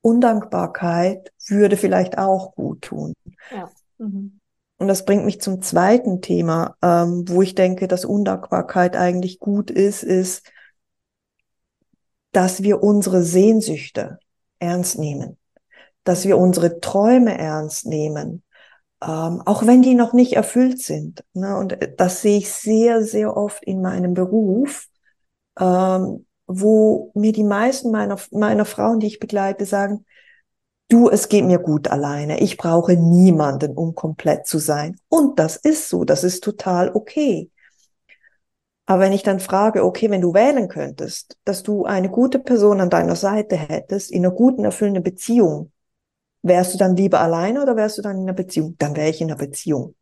Undankbarkeit 0.00 1.32
würde 1.46 1.76
vielleicht 1.76 2.16
auch 2.16 2.54
gut 2.54 2.82
tun. 2.82 3.12
Ja. 3.50 3.70
Mhm. 3.98 4.40
Und 4.78 4.88
das 4.88 5.04
bringt 5.04 5.26
mich 5.26 5.40
zum 5.40 5.60
zweiten 5.60 6.22
Thema, 6.22 6.76
ähm, 6.80 7.28
wo 7.28 7.42
ich 7.42 7.54
denke, 7.54 7.88
dass 7.88 8.06
Undankbarkeit 8.06 8.96
eigentlich 8.96 9.38
gut 9.38 9.70
ist, 9.70 10.02
ist, 10.02 10.50
dass 12.32 12.62
wir 12.62 12.82
unsere 12.82 13.22
Sehnsüchte 13.22 14.18
ernst 14.60 14.98
nehmen, 14.98 15.36
dass 16.04 16.24
wir 16.24 16.38
unsere 16.38 16.80
Träume 16.80 17.36
ernst 17.36 17.86
nehmen, 17.86 18.42
ähm, 19.02 19.42
auch 19.44 19.66
wenn 19.66 19.82
die 19.82 19.94
noch 19.94 20.12
nicht 20.12 20.34
erfüllt 20.34 20.80
sind. 20.80 21.24
Ne? 21.32 21.56
Und 21.56 21.78
das 21.96 22.22
sehe 22.22 22.38
ich 22.38 22.50
sehr, 22.50 23.02
sehr 23.02 23.36
oft 23.36 23.62
in 23.64 23.80
meinem 23.80 24.14
Beruf, 24.14 24.86
ähm, 25.58 26.26
wo 26.46 27.12
mir 27.14 27.32
die 27.32 27.44
meisten 27.44 27.90
meiner, 27.90 28.18
meiner 28.32 28.64
Frauen, 28.64 29.00
die 29.00 29.06
ich 29.06 29.20
begleite, 29.20 29.66
sagen, 29.66 30.04
du, 30.88 31.10
es 31.10 31.28
geht 31.28 31.44
mir 31.44 31.58
gut 31.58 31.88
alleine. 31.88 32.40
Ich 32.40 32.56
brauche 32.56 32.94
niemanden, 32.94 33.76
um 33.76 33.94
komplett 33.94 34.46
zu 34.46 34.58
sein. 34.58 34.96
Und 35.08 35.38
das 35.38 35.56
ist 35.56 35.88
so, 35.88 36.04
das 36.04 36.24
ist 36.24 36.42
total 36.42 36.90
okay. 36.94 37.50
Aber 38.86 39.02
wenn 39.02 39.12
ich 39.12 39.22
dann 39.22 39.38
frage, 39.38 39.84
okay, 39.84 40.10
wenn 40.10 40.22
du 40.22 40.32
wählen 40.32 40.66
könntest, 40.66 41.36
dass 41.44 41.62
du 41.62 41.84
eine 41.84 42.08
gute 42.08 42.38
Person 42.38 42.80
an 42.80 42.88
deiner 42.88 43.16
Seite 43.16 43.54
hättest, 43.54 44.10
in 44.10 44.24
einer 44.24 44.34
guten, 44.34 44.64
erfüllenden 44.64 45.02
Beziehung, 45.02 45.72
wärst 46.48 46.74
du 46.74 46.78
dann 46.78 46.96
lieber 46.96 47.20
alleine 47.20 47.62
oder 47.62 47.76
wärst 47.76 47.98
du 47.98 48.02
dann 48.02 48.16
in 48.16 48.22
einer 48.22 48.32
Beziehung? 48.32 48.76
Dann 48.78 48.96
wäre 48.96 49.10
ich 49.10 49.20
in 49.20 49.30
einer 49.30 49.38
Beziehung. 49.38 49.94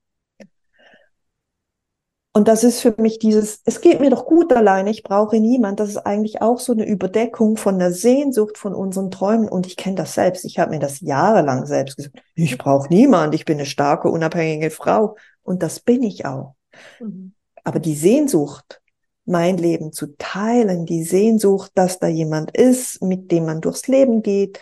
Und 2.36 2.48
das 2.48 2.64
ist 2.64 2.82
für 2.82 2.94
mich 2.98 3.18
dieses, 3.18 3.62
es 3.64 3.80
geht 3.80 3.98
mir 3.98 4.10
doch 4.10 4.26
gut 4.26 4.52
alleine, 4.52 4.90
ich 4.90 5.02
brauche 5.02 5.40
niemand. 5.40 5.80
Das 5.80 5.88
ist 5.88 5.96
eigentlich 5.96 6.42
auch 6.42 6.60
so 6.60 6.72
eine 6.72 6.86
Überdeckung 6.86 7.56
von 7.56 7.78
der 7.78 7.92
Sehnsucht 7.92 8.58
von 8.58 8.74
unseren 8.74 9.10
Träumen. 9.10 9.48
Und 9.48 9.66
ich 9.66 9.78
kenne 9.78 9.96
das 9.96 10.12
selbst. 10.12 10.44
Ich 10.44 10.58
habe 10.58 10.72
mir 10.72 10.78
das 10.78 11.00
jahrelang 11.00 11.64
selbst 11.64 11.96
gesagt. 11.96 12.22
Ich 12.34 12.58
brauche 12.58 12.88
niemand. 12.88 13.34
Ich 13.34 13.46
bin 13.46 13.56
eine 13.56 13.64
starke, 13.64 14.10
unabhängige 14.10 14.68
Frau. 14.68 15.16
Und 15.44 15.62
das 15.62 15.80
bin 15.80 16.02
ich 16.02 16.26
auch. 16.26 16.56
Mhm. 17.00 17.32
Aber 17.64 17.80
die 17.80 17.94
Sehnsucht, 17.94 18.82
mein 19.24 19.56
Leben 19.56 19.92
zu 19.92 20.16
teilen, 20.18 20.84
die 20.84 21.04
Sehnsucht, 21.04 21.72
dass 21.74 22.00
da 22.00 22.06
jemand 22.06 22.54
ist, 22.54 23.02
mit 23.02 23.32
dem 23.32 23.46
man 23.46 23.62
durchs 23.62 23.88
Leben 23.88 24.22
geht, 24.22 24.60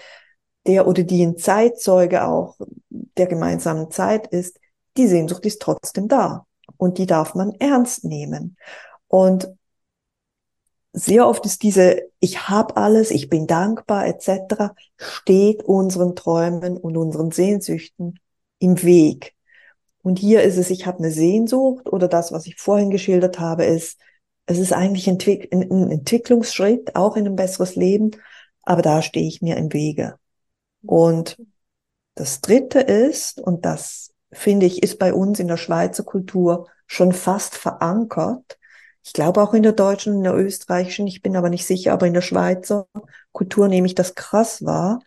der 0.67 0.87
oder 0.87 1.03
die 1.03 1.25
ein 1.25 1.37
Zeitzeuge 1.37 2.27
auch 2.27 2.57
der 2.91 3.27
gemeinsamen 3.27 3.91
Zeit 3.91 4.27
ist, 4.29 4.59
die 4.97 5.07
Sehnsucht 5.07 5.45
ist 5.47 5.61
trotzdem 5.61 6.09
da 6.09 6.47
und 6.77 6.99
die 6.99 7.07
darf 7.07 7.35
man 7.35 7.53
ernst 7.59 8.05
nehmen. 8.05 8.57
Und 9.09 9.49
sehr 10.93 11.27
oft 11.27 11.45
ist 11.45 11.63
diese 11.63 12.03
Ich 12.21 12.49
habe 12.49 12.77
alles, 12.77 13.11
ich 13.11 13.29
bin 13.29 13.47
dankbar 13.47 14.07
etc. 14.07 14.75
steht 14.97 15.63
unseren 15.65 16.15
Träumen 16.15 16.77
und 16.77 16.97
unseren 16.97 17.33
Sehnsüchten 17.33 18.21
im 18.61 18.83
Weg. 18.83 19.35
Und 20.03 20.19
hier 20.19 20.43
ist 20.43 20.57
es, 20.57 20.71
ich 20.71 20.87
habe 20.87 20.99
eine 20.99 21.11
Sehnsucht 21.11 21.93
oder 21.93 22.09
das, 22.09 22.31
was 22.31 22.47
ich 22.47 22.57
vorhin 22.57 22.91
geschildert 22.91 23.41
habe, 23.41 23.65
ist, 23.65 23.99
es 24.47 24.59
ist 24.59 24.73
eigentlich 24.73 25.09
ein 25.09 25.19
Entwicklungsschritt, 25.91 26.95
auch 26.95 27.17
in 27.17 27.27
ein 27.27 27.37
besseres 27.37 27.77
Leben, 27.77 28.11
aber 28.63 28.83
da 28.83 29.03
stehe 29.03 29.27
ich 29.27 29.41
mir 29.41 29.57
im 29.57 29.73
Wege. 29.73 30.19
Und 30.87 31.37
das 32.15 32.41
Dritte 32.41 32.81
ist, 32.81 33.41
und 33.41 33.65
das 33.65 34.13
finde 34.33 34.67
ich, 34.67 34.83
ist 34.83 34.99
bei 34.99 35.13
uns 35.13 35.41
in 35.41 35.49
der 35.49 35.57
Schweizer 35.57 36.05
Kultur 36.05 36.69
schon 36.87 37.13
fast 37.13 37.57
verankert. 37.57 38.59
Ich 39.05 39.13
glaube 39.13 39.43
auch 39.43 39.55
in 39.55 39.63
der 39.63 39.73
deutschen, 39.73 40.15
in 40.15 40.23
der 40.23 40.35
österreichischen, 40.35 41.07
ich 41.07 41.23
bin 41.23 41.37
aber 41.37 41.51
nicht 41.51 41.67
sicher, 41.67 41.93
aber 41.93 42.07
in 42.07 42.15
der 42.15 42.23
Schweizer 42.23 42.87
Kultur 43.33 43.69
nehme 43.69 43.87
ich 43.87 43.95
das 43.95 44.15
krass 44.15 44.65
wahr, 44.65 45.01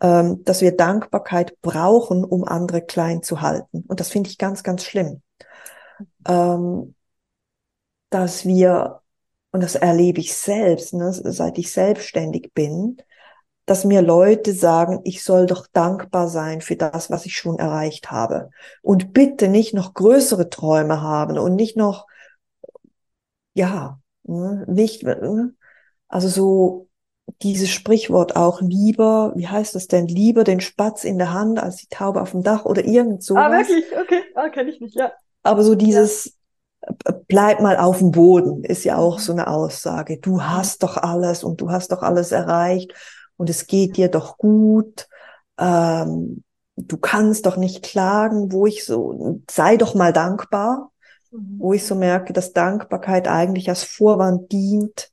ähm, 0.00 0.42
dass 0.44 0.60
wir 0.60 0.76
Dankbarkeit 0.76 1.60
brauchen, 1.60 2.24
um 2.24 2.44
andere 2.44 2.82
klein 2.82 3.22
zu 3.22 3.40
halten. 3.40 3.84
Und 3.86 4.00
das 4.00 4.10
finde 4.10 4.30
ich 4.30 4.38
ganz, 4.38 4.62
ganz 4.62 4.84
schlimm. 4.84 5.22
Ähm, 6.26 6.94
dass 8.10 8.44
wir, 8.46 9.00
und 9.50 9.62
das 9.62 9.74
erlebe 9.74 10.20
ich 10.20 10.34
selbst, 10.34 10.94
ne, 10.94 11.12
seit 11.12 11.58
ich 11.58 11.72
selbstständig 11.72 12.52
bin, 12.54 12.98
dass 13.66 13.84
mir 13.84 14.02
Leute 14.02 14.52
sagen, 14.52 15.00
ich 15.04 15.22
soll 15.24 15.46
doch 15.46 15.66
dankbar 15.66 16.28
sein 16.28 16.60
für 16.60 16.76
das, 16.76 17.10
was 17.10 17.24
ich 17.24 17.36
schon 17.36 17.58
erreicht 17.58 18.10
habe. 18.10 18.50
Und 18.82 19.12
bitte 19.14 19.48
nicht 19.48 19.72
noch 19.72 19.94
größere 19.94 20.50
Träume 20.50 21.00
haben 21.00 21.38
und 21.38 21.54
nicht 21.54 21.76
noch, 21.76 22.06
ja, 23.54 23.98
ne, 24.24 24.64
nicht, 24.68 25.02
ne, 25.02 25.54
also 26.08 26.28
so 26.28 26.88
dieses 27.40 27.70
Sprichwort 27.70 28.36
auch 28.36 28.60
lieber, 28.60 29.32
wie 29.34 29.48
heißt 29.48 29.74
das 29.74 29.86
denn, 29.86 30.06
lieber 30.06 30.44
den 30.44 30.60
Spatz 30.60 31.04
in 31.04 31.16
der 31.16 31.32
Hand 31.32 31.58
als 31.58 31.76
die 31.76 31.88
Taube 31.88 32.20
auf 32.20 32.32
dem 32.32 32.42
Dach 32.42 32.66
oder 32.66 32.84
irgend 32.84 33.22
so. 33.22 33.34
Ah, 33.34 33.50
wirklich? 33.50 33.84
Okay, 33.98 34.22
ah, 34.34 34.50
kenne 34.50 34.70
ich 34.70 34.80
nicht, 34.80 34.94
ja. 34.94 35.10
Aber 35.42 35.62
so 35.62 35.74
dieses, 35.74 36.36
ja. 36.82 37.14
bleib 37.28 37.62
mal 37.62 37.78
auf 37.78 37.98
dem 37.98 38.10
Boden, 38.10 38.62
ist 38.62 38.84
ja 38.84 38.98
auch 38.98 39.16
mhm. 39.16 39.22
so 39.22 39.32
eine 39.32 39.46
Aussage. 39.46 40.18
Du 40.20 40.42
hast 40.42 40.82
doch 40.82 40.98
alles 40.98 41.44
und 41.44 41.62
du 41.62 41.70
hast 41.70 41.92
doch 41.92 42.02
alles 42.02 42.30
erreicht 42.30 42.92
und 43.36 43.50
es 43.50 43.66
geht 43.66 43.96
dir 43.96 44.08
doch 44.08 44.38
gut, 44.38 45.08
ähm, 45.58 46.42
du 46.76 46.96
kannst 46.96 47.46
doch 47.46 47.56
nicht 47.56 47.82
klagen, 47.82 48.52
wo 48.52 48.66
ich 48.66 48.84
so, 48.84 49.40
sei 49.50 49.76
doch 49.76 49.94
mal 49.94 50.12
dankbar, 50.12 50.90
mhm. 51.30 51.56
wo 51.58 51.72
ich 51.72 51.86
so 51.86 51.94
merke, 51.94 52.32
dass 52.32 52.52
Dankbarkeit 52.52 53.28
eigentlich 53.28 53.68
als 53.68 53.84
Vorwand 53.84 54.50
dient, 54.52 55.10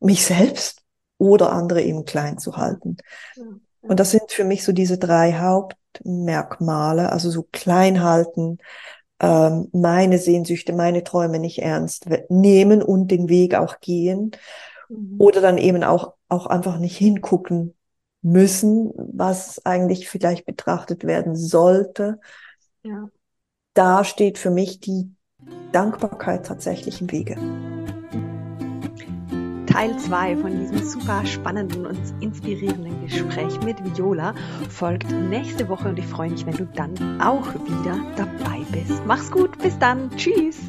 mich 0.00 0.24
selbst 0.24 0.82
oder 1.18 1.52
andere 1.52 1.82
eben 1.82 2.04
klein 2.04 2.38
zu 2.38 2.56
halten. 2.56 2.96
Mhm. 3.36 3.60
Und 3.82 4.00
das 4.00 4.10
sind 4.10 4.30
für 4.30 4.44
mich 4.44 4.64
so 4.64 4.72
diese 4.72 4.98
drei 4.98 5.34
Hauptmerkmale, 5.34 7.12
also 7.12 7.30
so 7.30 7.46
klein 7.52 8.02
halten, 8.02 8.58
ähm, 9.20 9.68
meine 9.72 10.18
Sehnsüchte, 10.18 10.72
meine 10.72 11.04
Träume 11.04 11.38
nicht 11.38 11.60
ernst 11.60 12.06
nehmen 12.28 12.82
und 12.82 13.10
den 13.10 13.28
Weg 13.28 13.54
auch 13.54 13.80
gehen. 13.80 14.32
Mhm. 14.88 15.16
Oder 15.18 15.40
dann 15.40 15.58
eben 15.58 15.84
auch 15.84 16.14
auch 16.28 16.46
einfach 16.46 16.78
nicht 16.78 16.96
hingucken 16.96 17.74
müssen, 18.22 18.92
was 18.96 19.64
eigentlich 19.64 20.08
vielleicht 20.08 20.46
betrachtet 20.46 21.04
werden 21.04 21.36
sollte. 21.36 22.20
Ja. 22.82 23.08
Da 23.74 24.04
steht 24.04 24.38
für 24.38 24.50
mich 24.50 24.80
die 24.80 25.10
Dankbarkeit 25.72 26.46
tatsächlich 26.46 27.00
im 27.00 27.10
Wege. 27.10 27.36
Teil 29.66 29.98
2 29.98 30.36
von 30.36 30.56
diesem 30.56 30.78
super 30.84 31.26
spannenden 31.26 31.84
und 31.84 31.98
inspirierenden 32.20 33.02
Gespräch 33.02 33.60
mit 33.62 33.76
Viola 33.84 34.32
folgt 34.70 35.10
nächste 35.10 35.68
Woche 35.68 35.88
und 35.88 35.98
ich 35.98 36.06
freue 36.06 36.30
mich, 36.30 36.46
wenn 36.46 36.56
du 36.56 36.64
dann 36.66 37.20
auch 37.20 37.52
wieder 37.54 37.98
dabei 38.16 38.60
bist. 38.70 39.02
Mach's 39.04 39.30
gut, 39.32 39.58
bis 39.58 39.76
dann, 39.80 40.10
tschüss! 40.16 40.60